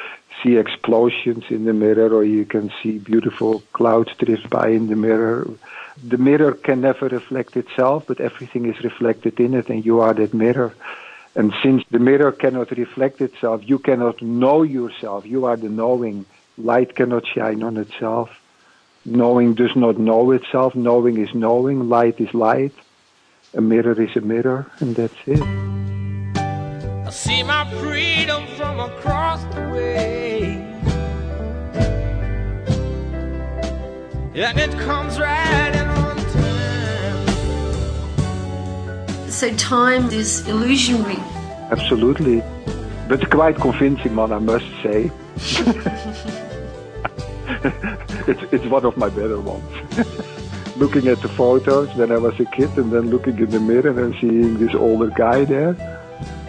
see 0.42 0.56
explosions 0.56 1.46
in 1.50 1.66
the 1.66 1.74
mirror, 1.74 2.14
or 2.14 2.24
you 2.24 2.46
can 2.46 2.72
see 2.82 3.00
beautiful 3.00 3.64
clouds 3.74 4.12
drift 4.18 4.50
by 4.50 4.70
in 4.70 4.88
the 4.88 4.96
mirror. 4.96 5.48
The 6.08 6.18
mirror 6.18 6.54
can 6.54 6.82
never 6.82 7.08
reflect 7.08 7.58
itself, 7.58 8.06
but 8.08 8.20
everything 8.20 8.66
is 8.72 8.84
reflected 8.84 9.40
in 9.40 9.56
it, 9.56 9.70
and 9.70 9.84
you 9.84 10.00
are 10.00 10.14
that 10.14 10.34
mirror. 10.34 10.74
And 11.36 11.54
since 11.64 11.84
the 11.92 12.00
mirror 12.00 12.32
cannot 12.32 12.72
reflect 12.72 13.20
itself, 13.22 13.62
you 13.66 13.80
cannot 13.80 14.22
know 14.22 14.62
yourself. 14.64 15.26
You 15.26 15.46
are 15.46 15.58
the 15.58 15.70
knowing. 15.70 16.26
Light 16.58 16.96
cannot 16.96 17.24
shine 17.28 17.62
on 17.62 17.78
itself. 17.78 18.32
Knowing 19.06 19.54
does 19.54 19.76
not 19.76 20.00
know 20.00 20.32
itself. 20.32 20.74
Knowing 20.76 21.18
is 21.18 21.34
knowing. 21.36 21.88
Light 21.88 22.20
is 22.20 22.34
light. 22.34 22.74
A 23.54 23.62
mirror 23.62 24.02
is 24.02 24.16
a 24.16 24.22
mirror, 24.22 24.66
and 24.80 24.96
that's 24.96 25.14
it. 25.28 25.42
I 27.08 27.10
see 27.12 27.44
my 27.44 27.70
freedom 27.80 28.48
from 28.58 28.80
across 28.80 29.44
the 29.56 29.62
way. 29.70 30.56
And 34.34 34.60
it 34.60 34.72
comes 34.80 35.20
right 35.20 35.76
in 35.76 35.88
on 35.88 36.18
time. 39.18 39.30
So 39.30 39.56
time 39.56 40.10
is 40.10 40.48
illusionary. 40.48 41.20
Absolutely. 41.72 42.44
But 43.08 43.30
quite 43.30 43.56
convincing 43.58 44.16
one, 44.16 44.32
I 44.34 44.40
must 44.40 44.66
say. 44.82 45.12
it's, 48.28 48.54
it's 48.54 48.66
one 48.66 48.86
of 48.86 48.98
my 48.98 49.10
better 49.10 49.40
ones. 49.40 49.64
looking 50.78 51.08
at 51.08 51.20
the 51.22 51.30
photos 51.30 51.94
when 51.96 52.12
I 52.12 52.18
was 52.18 52.40
a 52.40 52.46
kid 52.46 52.70
and 52.78 52.92
then 52.92 53.10
looking 53.10 53.38
in 53.40 53.50
the 53.50 53.60
mirror 53.60 54.00
and 54.04 54.14
seeing 54.22 54.60
this 54.60 54.76
older 54.76 55.08
guy 55.08 55.44
there. 55.44 55.74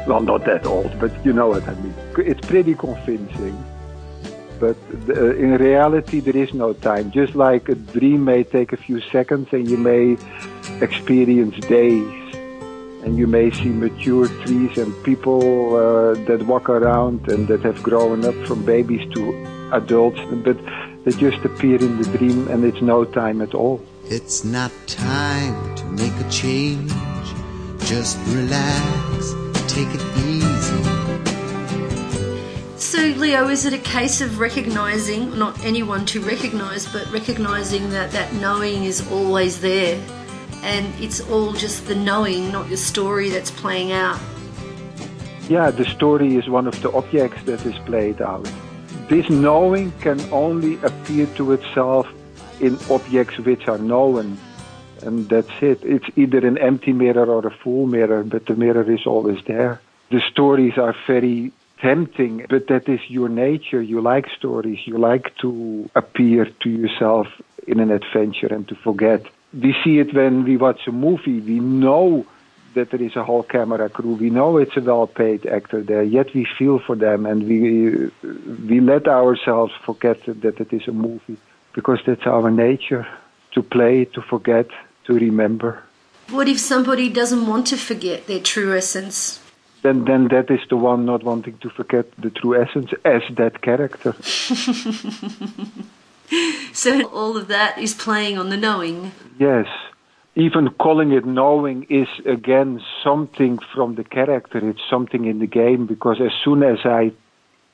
Well, 0.06 0.20
not 0.20 0.44
that 0.44 0.66
old, 0.66 0.98
but 1.00 1.12
you 1.24 1.32
know 1.32 1.48
what 1.48 1.66
I 1.68 1.74
mean. 1.74 1.94
It's 2.18 2.46
pretty 2.46 2.74
convincing. 2.74 3.56
But 4.60 4.76
uh, 5.08 5.34
in 5.36 5.56
reality, 5.56 6.20
there 6.20 6.36
is 6.36 6.52
no 6.52 6.72
time. 6.72 7.10
Just 7.10 7.34
like 7.34 7.68
a 7.68 7.74
dream 7.74 8.24
may 8.24 8.42
take 8.42 8.72
a 8.72 8.76
few 8.76 9.00
seconds 9.00 9.48
and 9.52 9.68
you 9.68 9.78
may 9.78 10.16
experience 10.82 11.56
days. 11.66 12.34
And 13.04 13.16
you 13.16 13.26
may 13.26 13.50
see 13.50 13.68
mature 13.68 14.28
trees 14.44 14.76
and 14.76 14.92
people 15.04 15.76
uh, 15.76 16.14
that 16.26 16.44
walk 16.46 16.68
around 16.68 17.28
and 17.28 17.48
that 17.48 17.62
have 17.62 17.82
grown 17.82 18.24
up 18.24 18.34
from 18.46 18.64
babies 18.64 19.08
to 19.14 19.22
adults, 19.72 20.20
but 20.44 20.58
they 21.08 21.16
just 21.16 21.42
appear 21.42 21.76
in 21.76 21.96
the 21.96 22.18
dream 22.18 22.48
and 22.48 22.64
it's 22.64 22.82
no 22.82 23.02
time 23.02 23.40
at 23.40 23.54
all. 23.54 23.80
It's 24.04 24.44
not 24.44 24.70
time 24.86 25.74
to 25.76 25.84
make 25.86 26.12
a 26.20 26.28
change. 26.28 26.92
Just 27.80 28.18
relax, 28.28 29.32
take 29.72 29.88
it 29.88 30.02
easy. 30.18 30.84
So, 32.76 32.98
Leo, 33.18 33.48
is 33.48 33.64
it 33.64 33.72
a 33.72 33.78
case 33.78 34.20
of 34.20 34.38
recognizing, 34.38 35.38
not 35.38 35.58
anyone 35.64 36.04
to 36.06 36.20
recognize, 36.20 36.86
but 36.86 37.10
recognizing 37.10 37.88
that 37.90 38.10
that 38.10 38.30
knowing 38.34 38.84
is 38.84 39.10
always 39.10 39.62
there 39.62 39.98
and 40.62 40.92
it's 41.02 41.20
all 41.30 41.54
just 41.54 41.86
the 41.86 41.94
knowing, 41.94 42.52
not 42.52 42.68
the 42.68 42.76
story 42.76 43.30
that's 43.30 43.50
playing 43.50 43.92
out? 43.92 44.20
Yeah, 45.48 45.70
the 45.70 45.86
story 45.86 46.36
is 46.36 46.50
one 46.50 46.66
of 46.66 46.78
the 46.82 46.92
objects 46.92 47.42
that 47.44 47.64
is 47.64 47.78
played 47.86 48.20
out. 48.20 48.46
This 49.08 49.30
knowing 49.30 49.92
can 50.00 50.20
only 50.30 50.74
appear 50.82 51.26
to 51.36 51.52
itself 51.52 52.06
in 52.60 52.78
objects 52.90 53.38
which 53.38 53.66
are 53.66 53.78
known. 53.78 54.36
And 55.02 55.26
that's 55.30 55.62
it. 55.62 55.82
It's 55.82 56.04
either 56.16 56.46
an 56.46 56.58
empty 56.58 56.92
mirror 56.92 57.24
or 57.24 57.46
a 57.46 57.50
full 57.50 57.86
mirror, 57.86 58.22
but 58.22 58.44
the 58.44 58.54
mirror 58.54 58.90
is 58.90 59.06
always 59.06 59.42
there. 59.46 59.80
The 60.10 60.20
stories 60.30 60.76
are 60.76 60.94
very 61.06 61.52
tempting, 61.80 62.44
but 62.50 62.66
that 62.66 62.86
is 62.86 63.00
your 63.08 63.30
nature. 63.30 63.80
You 63.80 64.02
like 64.02 64.26
stories. 64.36 64.80
You 64.86 64.98
like 64.98 65.34
to 65.38 65.88
appear 65.94 66.44
to 66.44 66.68
yourself 66.68 67.28
in 67.66 67.80
an 67.80 67.90
adventure 67.90 68.48
and 68.48 68.68
to 68.68 68.74
forget. 68.74 69.24
We 69.54 69.74
see 69.84 70.00
it 70.00 70.12
when 70.12 70.44
we 70.44 70.58
watch 70.58 70.86
a 70.86 70.92
movie. 70.92 71.40
We 71.40 71.60
know 71.60 72.26
that 72.78 72.90
there 72.92 73.02
is 73.02 73.16
a 73.16 73.24
whole 73.24 73.42
camera 73.42 73.88
crew. 73.88 74.14
We 74.14 74.30
know 74.30 74.58
it's 74.58 74.76
a 74.76 74.80
well-paid 74.80 75.46
actor 75.46 75.82
there. 75.82 76.02
Yet 76.02 76.34
we 76.34 76.46
feel 76.58 76.78
for 76.78 76.96
them, 76.96 77.26
and 77.26 77.42
we 77.50 77.60
we 78.70 78.80
let 78.80 79.08
ourselves 79.08 79.72
forget 79.84 80.18
that 80.26 80.60
it 80.64 80.72
is 80.72 80.86
a 80.86 80.92
movie 80.92 81.38
because 81.74 82.00
that's 82.06 82.26
our 82.26 82.50
nature 82.50 83.06
to 83.54 83.62
play, 83.62 84.04
to 84.14 84.22
forget, 84.22 84.68
to 85.06 85.14
remember. 85.14 85.82
What 86.30 86.48
if 86.48 86.60
somebody 86.60 87.08
doesn't 87.08 87.46
want 87.46 87.66
to 87.68 87.76
forget 87.76 88.26
their 88.26 88.40
true 88.40 88.76
essence? 88.76 89.40
Then, 89.82 90.04
then 90.04 90.28
that 90.28 90.50
is 90.50 90.60
the 90.68 90.76
one 90.76 91.06
not 91.06 91.22
wanting 91.22 91.56
to 91.58 91.70
forget 91.70 92.06
the 92.18 92.30
true 92.30 92.60
essence 92.60 92.90
as 93.04 93.22
that 93.36 93.62
character. 93.62 94.14
so 96.72 97.08
all 97.08 97.36
of 97.36 97.48
that 97.48 97.78
is 97.78 97.94
playing 97.94 98.38
on 98.38 98.50
the 98.50 98.56
knowing. 98.56 99.12
Yes. 99.38 99.66
Even 100.38 100.68
calling 100.68 101.10
it 101.10 101.26
knowing 101.26 101.84
is 101.90 102.06
again 102.24 102.80
something 103.02 103.58
from 103.74 103.96
the 103.96 104.04
character. 104.04 104.58
It's 104.70 104.88
something 104.88 105.24
in 105.24 105.40
the 105.40 105.48
game 105.48 105.86
because 105.86 106.20
as 106.20 106.30
soon 106.44 106.62
as 106.62 106.78
I 106.84 107.10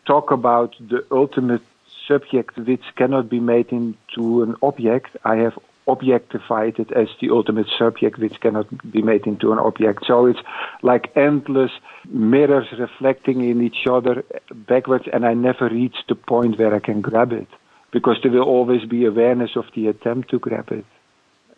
talk 0.07 0.31
about 0.31 0.75
the 0.81 1.05
ultimate 1.11 1.61
subject 2.09 2.57
which 2.57 2.85
cannot 2.97 3.29
be 3.29 3.39
made 3.39 3.71
into 3.71 4.43
an 4.43 4.57
object, 4.63 5.15
I 5.27 5.37
have 5.45 5.59
objectified 5.87 6.79
it 6.79 6.91
as 6.93 7.09
the 7.21 7.29
ultimate 7.29 7.67
subject 7.79 8.19
which 8.19 8.41
cannot 8.41 8.67
be 8.91 9.03
made 9.03 9.27
into 9.27 9.53
an 9.53 9.59
object. 9.59 10.07
So 10.07 10.25
it's 10.25 10.41
like 10.81 11.15
endless 11.15 11.73
mirrors 12.09 12.69
reflecting 12.79 13.45
in 13.45 13.61
each 13.61 13.87
other 13.87 14.25
backwards 14.55 15.05
and 15.13 15.27
I 15.27 15.35
never 15.35 15.69
reach 15.69 15.97
the 16.09 16.15
point 16.15 16.59
where 16.59 16.75
I 16.75 16.79
can 16.79 17.03
grab 17.03 17.31
it 17.31 17.49
because 17.91 18.17
there 18.23 18.33
will 18.33 18.49
always 18.57 18.87
be 18.87 19.05
awareness 19.05 19.51
of 19.55 19.67
the 19.75 19.89
attempt 19.89 20.31
to 20.31 20.39
grab 20.39 20.73
it. 20.73 20.87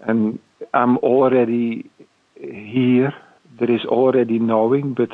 And 0.01 0.41
I'm 0.73 0.99
already 0.99 1.91
here. 2.35 3.15
There 3.59 3.71
is 3.71 3.85
already 3.85 4.39
knowing, 4.39 4.95
but 4.95 5.11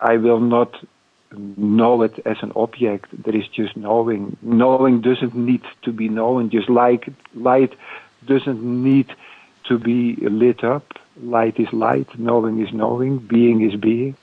I 0.00 0.16
will 0.16 0.40
not 0.40 0.74
know 1.32 2.02
it 2.02 2.18
as 2.26 2.36
an 2.42 2.52
object. 2.56 3.06
There 3.24 3.36
is 3.36 3.46
just 3.48 3.76
knowing. 3.76 4.36
Knowing 4.42 5.00
doesn't 5.00 5.34
need 5.34 5.62
to 5.82 5.92
be 5.92 6.08
known. 6.08 6.50
Just 6.50 6.68
like 6.68 7.08
light 7.34 7.74
doesn't 8.26 8.62
need 8.62 9.14
to 9.68 9.78
be 9.78 10.16
lit 10.16 10.64
up. 10.64 10.84
Light 11.22 11.58
is 11.58 11.72
light. 11.72 12.18
Knowing 12.18 12.60
is 12.60 12.72
knowing. 12.72 13.18
Being 13.18 13.62
is 13.62 13.78
being. 13.78 14.16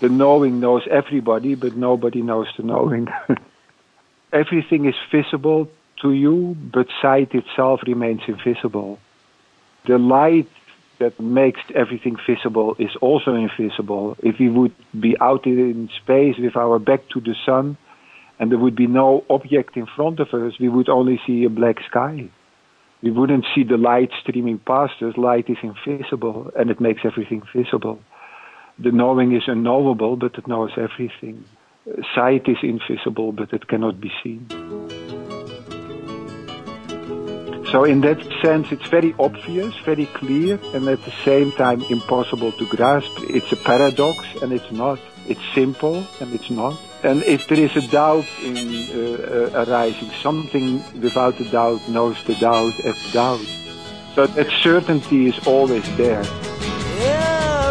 The 0.00 0.08
knowing 0.08 0.60
knows 0.60 0.82
everybody, 0.90 1.54
but 1.54 1.74
nobody 1.74 2.22
knows 2.22 2.48
the 2.56 2.62
knowing. 2.62 3.08
Everything 4.32 4.84
is 4.84 4.94
visible 5.10 5.70
to 6.02 6.12
you, 6.12 6.56
but 6.72 6.86
sight 7.00 7.34
itself 7.34 7.80
remains 7.86 8.20
invisible. 8.28 8.98
The 9.86 9.98
light 9.98 10.48
that 10.98 11.20
makes 11.20 11.60
everything 11.74 12.16
visible 12.26 12.74
is 12.78 12.96
also 13.00 13.34
invisible. 13.34 14.16
If 14.22 14.38
we 14.38 14.48
would 14.48 14.74
be 14.98 15.16
out 15.20 15.44
in 15.46 15.90
space 16.02 16.36
with 16.38 16.56
our 16.56 16.78
back 16.78 17.08
to 17.10 17.20
the 17.20 17.34
sun 17.44 17.76
and 18.38 18.50
there 18.50 18.58
would 18.58 18.76
be 18.76 18.86
no 18.86 19.24
object 19.28 19.76
in 19.76 19.86
front 19.86 20.20
of 20.20 20.28
us, 20.32 20.54
we 20.58 20.68
would 20.68 20.88
only 20.88 21.20
see 21.26 21.44
a 21.44 21.50
black 21.50 21.76
sky. 21.88 22.30
We 23.02 23.10
wouldn't 23.10 23.44
see 23.54 23.64
the 23.64 23.76
light 23.76 24.10
streaming 24.22 24.58
past 24.58 25.02
us. 25.02 25.18
Light 25.18 25.50
is 25.50 25.58
invisible 25.62 26.50
and 26.56 26.70
it 26.70 26.80
makes 26.80 27.02
everything 27.04 27.42
visible. 27.54 27.98
The 28.78 28.90
knowing 28.90 29.36
is 29.36 29.42
unknowable, 29.46 30.16
but 30.16 30.34
it 30.36 30.48
knows 30.48 30.70
everything. 30.78 31.44
Sight 32.14 32.48
is 32.48 32.56
invisible, 32.62 33.32
but 33.32 33.52
it 33.52 33.68
cannot 33.68 34.00
be 34.00 34.10
seen. 34.22 34.48
So 37.74 37.82
in 37.82 38.02
that 38.02 38.22
sense, 38.40 38.70
it's 38.70 38.86
very 38.86 39.16
obvious, 39.18 39.74
very 39.84 40.06
clear, 40.06 40.60
and 40.74 40.88
at 40.88 41.04
the 41.04 41.10
same 41.24 41.50
time 41.50 41.82
impossible 41.90 42.52
to 42.52 42.66
grasp. 42.66 43.10
It's 43.22 43.50
a 43.50 43.56
paradox, 43.56 44.16
and 44.40 44.52
it's 44.52 44.70
not. 44.70 45.00
It's 45.26 45.42
simple, 45.56 46.06
and 46.20 46.32
it's 46.32 46.50
not. 46.50 46.78
And 47.02 47.24
if 47.24 47.48
there 47.48 47.58
is 47.58 47.74
a 47.74 47.84
doubt 47.88 48.26
in 48.44 48.58
uh, 48.58 49.58
uh, 49.58 49.64
arising, 49.66 50.08
something 50.22 50.84
without 51.00 51.40
a 51.40 51.50
doubt 51.50 51.80
knows 51.88 52.16
the 52.26 52.36
doubt 52.36 52.78
as 52.84 52.94
doubt. 53.12 53.44
So 54.14 54.28
that 54.28 54.48
certainty 54.62 55.26
is 55.26 55.44
always 55.44 55.84
there. 55.96 56.22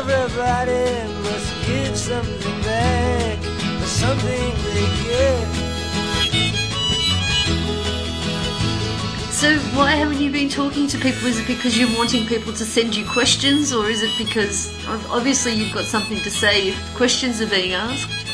Everybody 0.01 0.83
must 1.23 1.65
give 1.65 1.95
something 1.95 2.61
back, 2.63 3.41
something 3.85 4.42
So 9.43 9.57
why 9.75 9.91
haven't 9.91 10.21
you 10.21 10.31
been 10.31 10.47
talking 10.47 10.87
to 10.87 10.97
people? 10.97 11.27
Is 11.27 11.37
it 11.37 11.47
because 11.47 11.77
you're 11.77 11.93
wanting 11.97 12.25
people 12.25 12.53
to 12.53 12.63
send 12.63 12.95
you 12.95 13.05
questions, 13.05 13.73
or 13.73 13.89
is 13.89 14.01
it 14.01 14.17
because 14.17 14.71
obviously 14.87 15.51
you've 15.51 15.73
got 15.73 15.83
something 15.83 16.17
to 16.19 16.31
say 16.31 16.69
if 16.69 16.95
questions 16.95 17.41
are 17.41 17.47
being 17.47 17.73
asked? 17.73 18.25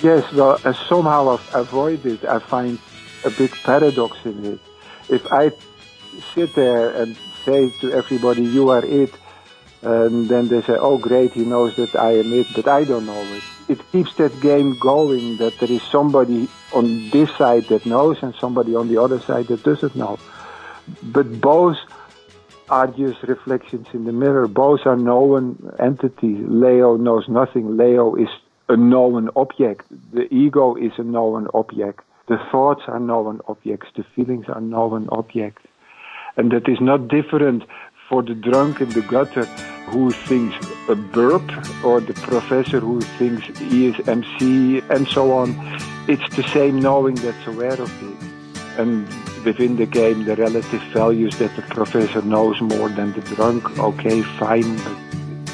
Yes, 0.00 0.32
well, 0.34 0.60
uh, 0.64 0.72
somehow 0.88 1.30
I've 1.30 1.54
avoided. 1.56 2.24
I 2.24 2.38
find 2.38 2.78
a 3.24 3.30
big 3.30 3.50
paradox 3.64 4.16
in 4.24 4.44
it. 4.52 4.60
If 5.08 5.26
I 5.32 5.50
sit 6.32 6.54
there 6.54 6.90
and 7.02 7.16
say 7.44 7.70
to 7.80 7.92
everybody, 7.92 8.42
"You 8.42 8.68
are 8.68 8.84
it," 8.84 9.12
and 9.82 10.28
then 10.28 10.48
they 10.48 10.62
say, 10.62 10.76
"Oh, 10.78 10.96
great, 10.96 11.32
he 11.32 11.44
knows 11.44 11.74
that 11.76 11.94
I 11.96 12.12
am 12.18 12.32
it, 12.32 12.46
but 12.54 12.68
I 12.68 12.84
don't 12.84 13.06
know 13.06 13.22
it." 13.38 13.42
It 13.68 13.80
keeps 13.92 14.14
that 14.14 14.40
game 14.40 14.76
going 14.78 15.36
that 15.38 15.58
there 15.58 15.70
is 15.70 15.82
somebody 15.82 16.48
on 16.72 17.10
this 17.10 17.30
side 17.36 17.64
that 17.64 17.86
knows 17.86 18.22
and 18.22 18.34
somebody 18.34 18.74
on 18.74 18.88
the 18.88 18.98
other 18.98 19.20
side 19.20 19.46
that 19.48 19.62
doesn't 19.62 19.96
know. 19.96 20.18
But 21.02 21.40
both 21.40 21.78
are 22.68 22.86
just 22.86 23.22
reflections 23.24 23.86
in 23.92 24.04
the 24.04 24.12
mirror. 24.12 24.46
Both 24.46 24.86
are 24.86 24.96
known 24.96 25.72
entities. 25.78 26.44
Leo 26.48 26.96
knows 26.96 27.28
nothing. 27.28 27.76
Leo 27.76 28.14
is 28.14 28.28
a 28.68 28.76
known 28.76 29.30
object. 29.36 29.84
The 30.12 30.32
ego 30.32 30.74
is 30.74 30.92
a 30.98 31.02
known 31.02 31.48
object. 31.54 32.00
The 32.28 32.38
thoughts 32.50 32.82
are 32.86 33.00
known 33.00 33.40
objects. 33.48 33.88
The 33.96 34.04
feelings 34.14 34.46
are 34.48 34.60
known 34.60 35.08
objects. 35.10 35.62
And 36.36 36.50
that 36.52 36.68
is 36.68 36.80
not 36.80 37.08
different 37.08 37.64
for 38.12 38.22
the 38.22 38.34
drunk 38.34 38.82
in 38.82 38.90
the 38.90 39.00
gutter 39.00 39.46
who 39.88 40.10
thinks 40.10 40.54
a 40.90 40.94
burp 40.94 41.42
or 41.82 41.98
the 41.98 42.12
professor 42.12 42.78
who 42.78 43.00
thinks 43.18 43.42
he 43.58 43.86
is 43.86 44.06
MC 44.06 44.82
and 44.90 45.08
so 45.08 45.32
on. 45.32 45.56
It's 46.08 46.28
the 46.36 46.42
same 46.42 46.78
knowing 46.78 47.14
that's 47.14 47.46
aware 47.46 47.80
of 47.80 47.90
it. 48.10 48.18
And 48.78 49.08
within 49.46 49.76
the 49.76 49.86
game, 49.86 50.26
the 50.26 50.36
relative 50.36 50.82
values 50.92 51.38
that 51.38 51.56
the 51.56 51.62
professor 51.62 52.20
knows 52.20 52.60
more 52.60 52.90
than 52.90 53.14
the 53.14 53.22
drunk, 53.22 53.78
okay, 53.78 54.20
fine, 54.20 54.76
but 54.76 54.98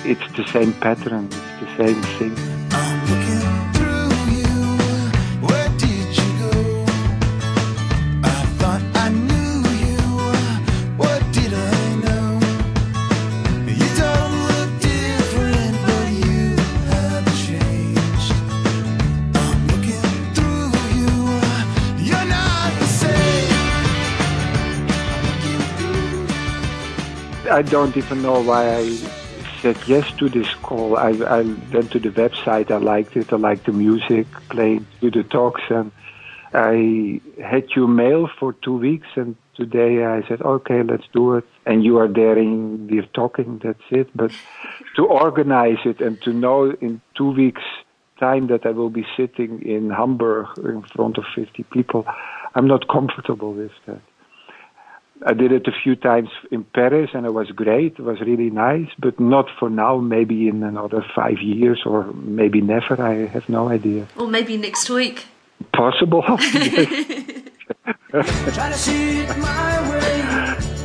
it's 0.05 0.29
the 0.37 0.45
same 0.49 0.73
pattern, 0.73 1.27
it's 1.27 1.61
the 1.61 1.77
same 1.77 2.03
thing. 2.19 2.58
I 27.59 27.63
don't 27.63 27.97
even 27.97 28.23
know 28.23 28.41
why 28.41 28.73
I 28.73 28.85
said 29.61 29.77
yes 29.89 30.09
to 30.19 30.29
this 30.29 30.47
call. 30.63 30.97
I, 30.97 31.11
I 31.39 31.43
went 31.73 31.91
to 31.91 31.99
the 31.99 32.11
website. 32.11 32.71
I 32.71 32.77
liked 32.77 33.17
it. 33.17 33.33
I 33.33 33.37
liked 33.37 33.67
the 33.67 33.73
music, 33.73 34.29
played 34.49 34.87
to 35.01 35.11
the 35.11 35.25
talks, 35.25 35.63
and 35.69 35.91
I 36.55 37.21
had 37.43 37.69
your 37.75 37.89
mail 37.89 38.31
for 38.39 38.53
two 38.53 38.77
weeks. 38.77 39.09
And 39.17 39.35
today 39.57 40.05
I 40.05 40.23
said, 40.29 40.41
okay, 40.41 40.85
let's 40.85 41.09
do 41.13 41.35
it. 41.35 41.45
And 41.67 41.83
you 41.83 41.99
are 41.99 42.07
there, 42.07 42.39
and 42.39 42.89
we're 42.89 43.11
talking. 43.23 43.61
That's 43.65 43.89
it. 43.91 44.09
But 44.15 44.31
to 44.95 45.07
organize 45.07 45.83
it 45.85 46.01
and 46.01 46.23
to 46.23 46.33
know 46.33 46.71
in 46.81 47.01
two 47.17 47.33
weeks' 47.33 47.69
time 48.21 48.47
that 48.53 48.67
I 48.67 48.71
will 48.71 48.91
be 48.91 49.05
sitting 49.17 49.63
in 49.63 49.91
Hamburg 49.91 50.47
in 50.59 50.83
front 50.83 51.19
of 51.19 51.25
50 51.35 51.65
people, 51.73 52.07
I'm 52.55 52.69
not 52.69 52.87
comfortable 52.87 53.53
with 53.53 53.73
that. 53.87 54.03
I 55.27 55.33
did 55.35 55.53
it 55.53 55.67
a 55.67 55.73
few 55.83 55.97
times 55.97 56.29
in 56.51 56.65
Paris 56.65 57.11
and 57.13 57.27
it 57.27 57.35
was 57.35 57.51
great. 57.51 57.95
It 57.99 58.03
was 58.03 58.21
really 58.21 58.51
nice, 58.51 58.89
but 58.99 59.19
not 59.19 59.47
for 59.59 59.69
now. 59.69 59.99
Maybe 59.99 60.49
in 60.49 60.63
another 60.63 61.05
five 61.15 61.39
years 61.43 61.83
or 61.85 62.13
maybe 62.13 62.61
never. 62.61 63.01
I 63.01 63.27
have 63.27 63.49
no 63.49 63.69
idea. 63.69 64.07
Or 64.17 64.29
maybe 64.29 64.57
next 64.57 64.89
week. 64.91 65.27
Possible. 65.73 66.23
Try 68.11 68.71
to 68.71 68.79
see 68.79 69.21
it 69.21 69.39
my 69.39 69.91
way. 69.91 70.19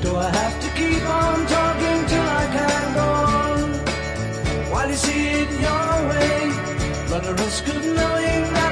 Do 0.01 0.15
I 0.15 0.29
have 0.29 0.59
to 0.61 0.69
keep 0.75 1.03
on 1.03 1.45
talking 1.45 2.05
till 2.07 2.21
I 2.21 2.45
can 2.57 2.93
go 2.95 3.07
on? 3.37 4.71
While 4.71 4.89
you 4.89 4.95
see 4.95 5.27
it 5.27 5.49
your 5.61 6.09
way, 6.09 6.49
run 7.11 7.23
the 7.23 7.33
risk 7.43 7.67
of 7.67 7.85
knowing 7.85 8.62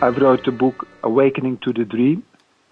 I 0.00 0.08
wrote 0.10 0.44
the 0.44 0.52
book 0.52 0.86
Awakening 1.02 1.58
to 1.64 1.72
the 1.72 1.84
Dream, 1.84 2.22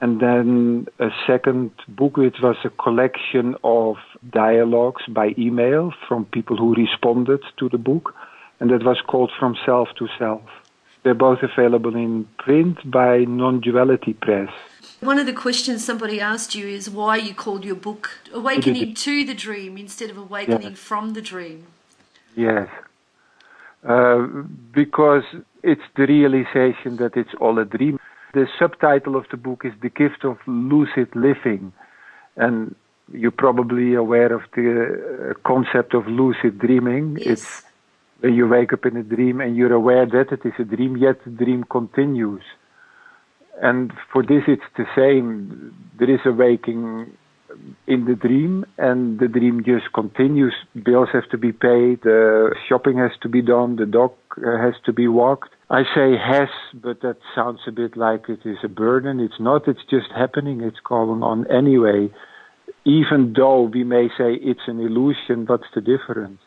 and 0.01 0.21
then 0.21 0.87
a 1.01 1.09
second 1.27 1.73
book, 1.89 2.17
which 2.17 2.37
was 2.41 2.57
a 2.65 2.71
collection 2.71 3.57
of 3.65 3.97
dialogues 4.31 5.03
by 5.09 5.35
email 5.37 5.93
from 6.07 6.27
people 6.27 6.57
who 6.57 6.75
responded 6.77 7.41
to 7.59 7.69
the 7.69 7.79
book, 7.79 8.15
and 8.61 8.71
that 8.71 8.85
was 8.85 9.01
called 9.09 9.33
From 9.41 9.57
Self 9.67 9.89
to 9.99 10.07
Self. 10.19 10.43
They're 11.03 11.15
both 11.15 11.41
available 11.43 11.97
in 11.97 12.29
print 12.39 12.89
by 12.89 13.25
Non 13.25 13.61
Duality 13.61 14.13
Press. 14.13 14.51
One 15.01 15.19
of 15.19 15.27
the 15.27 15.33
questions 15.33 15.85
somebody 15.85 16.21
asked 16.21 16.55
you 16.55 16.69
is 16.69 16.89
why 16.89 17.17
you 17.17 17.35
called 17.35 17.65
your 17.65 17.75
book 17.75 18.09
Awakening 18.33 18.95
to 18.95 19.25
the 19.25 19.35
Dream 19.35 19.77
instead 19.77 20.11
of 20.11 20.17
Awakening 20.17 20.63
Yeah. 20.63 20.75
from 20.75 21.15
the 21.15 21.23
Dream. 21.23 21.67
Yes. 22.37 22.69
Uh, 23.85 24.27
because 24.73 25.25
it's 25.67 25.89
the 25.97 26.07
realization 26.07 26.97
that 26.99 27.17
it's 27.17 27.35
all 27.41 27.59
a 27.59 27.65
dream. 27.65 27.99
The 28.35 28.47
subtitle 28.59 29.17
of 29.17 29.25
the 29.33 29.37
book 29.37 29.63
is 29.65 29.73
The 29.83 29.91
Gift 29.91 30.25
of 30.25 30.39
Lucid 30.47 31.09
Living. 31.17 31.73
And 32.37 32.75
you're 33.13 33.39
probably 33.47 33.95
aware 33.95 34.33
of 34.33 34.43
the 34.55 34.67
uh, 34.71 35.49
concept 35.49 35.95
of 35.95 36.07
lucid 36.07 36.59
dreaming. 36.59 37.19
It's 37.21 37.65
when 38.21 38.35
you 38.35 38.47
wake 38.49 38.73
up 38.73 38.87
in 38.87 38.97
a 38.97 39.03
dream 39.03 39.41
and 39.41 39.57
you're 39.57 39.73
aware 39.73 40.07
that 40.07 40.33
it 40.33 40.43
is 40.45 40.55
a 40.59 40.65
dream, 40.65 40.97
yet 40.97 41.23
the 41.25 41.31
dream 41.31 41.65
continues. 41.65 42.43
And 43.61 43.93
for 44.13 44.23
this, 44.23 44.45
it's 44.47 44.71
the 44.77 44.87
same. 44.95 45.75
There 45.99 46.11
is 46.11 46.21
a 46.25 46.33
waking 46.33 47.17
in 47.87 48.05
the 48.05 48.15
dream, 48.15 48.65
and 48.79 49.19
the 49.21 49.29
dream 49.29 49.63
just 49.65 49.93
continues. 49.93 50.55
Bills 50.85 51.09
have 51.13 51.29
to 51.31 51.39
be 51.39 51.53
paid, 51.53 52.07
uh, 52.07 52.51
shopping 52.69 52.99
has 52.99 53.13
to 53.23 53.29
be 53.29 53.43
done, 53.43 53.77
the 53.77 53.87
dog 53.87 54.13
uh, 54.39 54.59
has 54.59 54.75
to 54.85 54.93
be 54.93 55.07
walked. 55.07 55.51
I 55.71 55.83
say 55.95 56.17
has, 56.17 56.49
but 56.75 57.01
that 57.03 57.19
sounds 57.35 57.61
a 57.67 57.73
bit 57.73 57.97
like 57.97 58.29
it 58.29 58.41
is 58.45 58.59
a 58.63 58.69
burden. 58.69 59.21
It's 59.21 59.41
not, 59.41 59.69
it's 59.69 59.85
just 59.89 60.07
happening, 60.15 60.61
it's 60.61 60.81
going 60.85 61.23
on 61.23 61.47
anyway. 61.51 62.11
Even 62.85 63.35
though 63.37 63.63
we 63.63 63.85
may 63.85 64.09
say 64.19 64.35
it's 64.35 64.67
an 64.67 64.81
illusion, 64.81 65.47
what's 65.47 65.67
the 65.75 65.81
difference? 65.81 66.39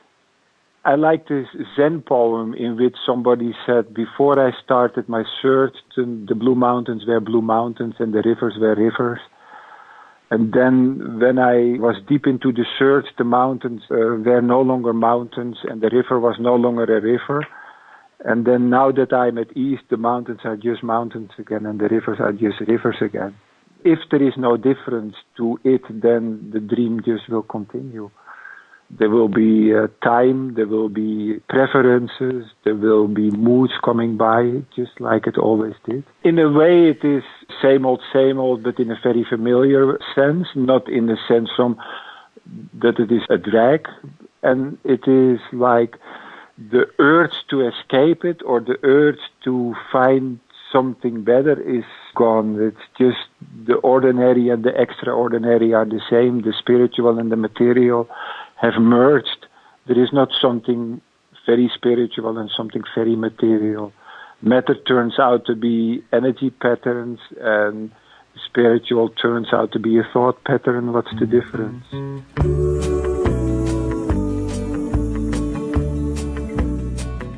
I 0.86 0.95
like 0.95 1.28
this 1.28 1.47
Zen 1.75 2.02
poem 2.08 2.54
in 2.54 2.78
which 2.78 2.95
somebody 3.06 3.54
said, 3.65 3.93
Before 3.93 4.39
I 4.39 4.52
started 4.63 5.10
my 5.10 5.23
search, 5.41 5.75
the 5.95 6.25
the 6.28 6.36
blue 6.36 6.56
mountains 6.56 7.04
were 7.06 7.19
blue 7.19 7.41
mountains 7.41 7.95
and 7.99 8.13
the 8.13 8.23
rivers 8.25 8.56
were 8.60 8.75
rivers. 8.75 9.19
And 10.32 10.54
then 10.54 11.20
when 11.20 11.39
I 11.39 11.80
was 11.80 11.96
deep 12.08 12.28
into 12.28 12.52
the 12.52 12.65
search, 12.78 13.08
the 13.18 13.24
mountains 13.24 13.82
uh, 13.89 13.96
were 13.96 14.42
no 14.42 14.62
longer 14.62 14.94
mountains 14.94 15.58
and 15.63 15.82
the 15.82 15.89
river 15.89 16.20
was 16.20 16.36
no 16.39 16.56
longer 16.56 16.84
a 16.84 17.02
river. 17.02 17.46
And 18.24 18.46
then 18.46 18.70
now 18.70 18.92
that 18.92 19.12
I'm 19.12 19.38
at 19.38 19.56
ease, 19.58 19.80
the 19.89 19.98
mountains 19.98 20.42
are 20.44 20.56
just 20.56 20.84
mountains 20.84 21.32
again 21.39 21.65
and 21.65 21.80
the 21.80 21.88
rivers 21.88 22.20
are 22.20 22.34
just 22.34 22.60
rivers 22.68 22.98
again. 23.02 23.36
If 23.84 24.00
there 24.12 24.22
is 24.22 24.34
no 24.38 24.58
difference 24.58 25.15
to 25.38 25.58
it, 25.63 25.82
then 25.89 26.52
the 26.54 26.60
dream 26.60 27.00
just 27.04 27.30
will 27.30 27.44
continue. 27.44 28.12
There 28.92 29.10
will 29.10 29.30
be 29.30 29.72
uh, 29.74 29.88
time, 30.04 30.56
there 30.56 30.68
will 30.68 30.89
be 30.89 31.39
preferences, 31.48 32.46
there 32.65 32.76
will 32.76 33.08
be 33.08 33.32
moods 33.32 33.74
coming 33.86 34.18
by, 34.18 34.63
just 34.76 35.00
like 35.00 35.28
it 35.28 35.38
always 35.38 35.76
did. 35.88 36.04
In 36.24 36.39
a 36.39 36.52
way, 36.52 36.89
it 36.89 37.06
is 37.08 37.24
same 37.62 37.86
old, 37.86 38.02
same 38.13 38.39
old, 38.39 38.63
but 38.63 38.80
in 38.80 38.91
a 38.91 39.00
very 39.02 39.26
familiar 39.28 40.00
sense, 40.15 40.48
not 40.56 40.89
in 40.89 41.08
the 41.08 41.17
sense 41.28 41.50
from 41.56 41.78
that 42.82 43.00
it 43.00 43.12
is 43.12 43.22
a 43.30 43.38
drag. 43.38 43.88
And 44.41 44.78
it 44.84 45.08
is 45.08 45.39
like 45.52 45.98
the 46.58 46.86
urge 47.00 47.34
to 47.50 47.67
escape 47.67 48.24
it 48.24 48.41
or 48.45 48.60
the 48.60 48.78
urge 48.84 49.19
to 49.43 49.76
find 49.91 50.39
something 50.72 51.24
better 51.24 51.60
is 51.62 51.84
gone. 52.15 52.62
It's 52.62 52.78
just 52.98 53.28
the 53.65 53.76
ordinary 53.76 54.50
and 54.50 54.63
the 54.63 54.80
extraordinary 54.80 55.74
are 55.74 55.86
the 55.86 56.02
same. 56.10 56.41
The 56.41 56.54
spiritual 56.58 57.17
and 57.19 57.32
the 57.32 57.36
material 57.36 58.08
have 58.56 58.76
merged. 58.80 59.48
There 59.88 60.02
is 60.02 60.13
not 60.13 60.30
something 60.39 61.02
very 61.45 61.72
spiritual 61.74 62.38
and 62.38 62.50
something 62.56 62.84
very 62.95 63.15
material. 63.15 63.91
Matter 64.41 64.75
turns 64.88 65.19
out 65.19 65.45
to 65.47 65.56
be 65.56 66.02
energy 66.13 66.49
patterns 66.49 67.19
and 67.41 67.91
spiritual 68.45 69.10
turns 69.10 69.47
out 69.52 69.73
to 69.73 69.80
be 69.80 69.99
a 69.99 70.04
thought 70.13 70.41
pattern. 70.45 70.93
What's 70.93 71.12
the 71.19 71.25
difference? 71.25 71.84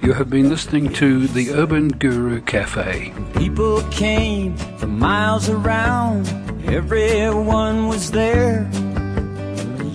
You 0.03 0.13
have 0.13 0.29
been 0.29 0.49
listening 0.49 0.93
to 0.93 1.25
the 1.27 1.51
Urban 1.51 1.87
Guru 1.87 2.39
Cafe. 2.41 3.11
People 3.35 3.81
came 3.89 4.55
from 4.77 4.99
miles 4.99 5.49
around, 5.49 6.27
everyone 6.65 7.87
was 7.87 8.11
there. 8.11 8.69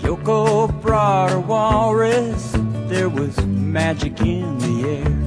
Yoko 0.03 0.83
brought 0.83 1.31
her 1.31 1.41
walrus, 1.41 2.53
there 2.89 3.09
was 3.09 3.37
magic 3.47 4.21
in 4.21 4.59
the 4.59 4.89
air. 4.89 5.26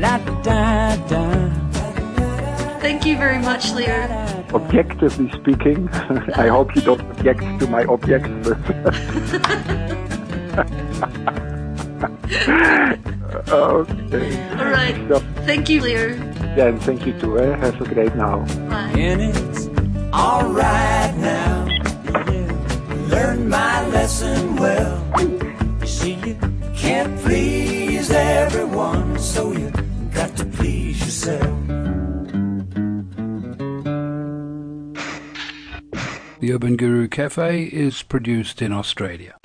La 0.00 0.18
da 0.42 0.96
da. 1.08 1.50
Thank 2.80 3.06
you 3.06 3.16
very 3.16 3.38
much, 3.38 3.72
Leo. 3.72 4.08
Objectively 4.54 5.30
speaking, 5.32 5.88
I 6.34 6.48
hope 6.48 6.74
you 6.74 6.82
don't 6.82 7.00
object 7.12 7.40
to 7.60 7.66
my 7.68 7.84
object, 7.84 8.26
okay. 13.48 14.50
All 14.58 14.70
right. 14.70 14.96
So, 15.08 15.20
Thank 15.46 15.68
you, 15.68 15.80
Leo. 15.80 16.14
then 16.56 16.78
thank 16.80 17.06
you 17.06 17.18
too. 17.20 17.38
Eh? 17.38 17.56
Have 17.56 17.80
a 17.80 17.84
great 17.94 18.14
now. 18.16 18.40
And 18.96 19.20
it's 19.22 19.68
alright 20.12 21.16
now. 21.16 21.66
Yeah. 21.68 23.06
Learned 23.08 23.48
my 23.48 23.86
lesson 23.88 24.56
well. 24.56 25.06
You 25.80 25.86
see, 25.86 26.14
you 26.14 26.36
can't 26.74 27.16
please 27.20 28.10
everyone, 28.10 29.18
so 29.18 29.52
you 29.52 29.70
got 29.70 29.79
to 30.40 30.46
please 30.56 31.00
yourself. 31.00 31.66
The 36.40 36.52
Urban 36.54 36.76
Guru 36.76 37.08
Cafe 37.08 37.64
is 37.64 38.02
produced 38.02 38.62
in 38.62 38.72
Australia. 38.72 39.39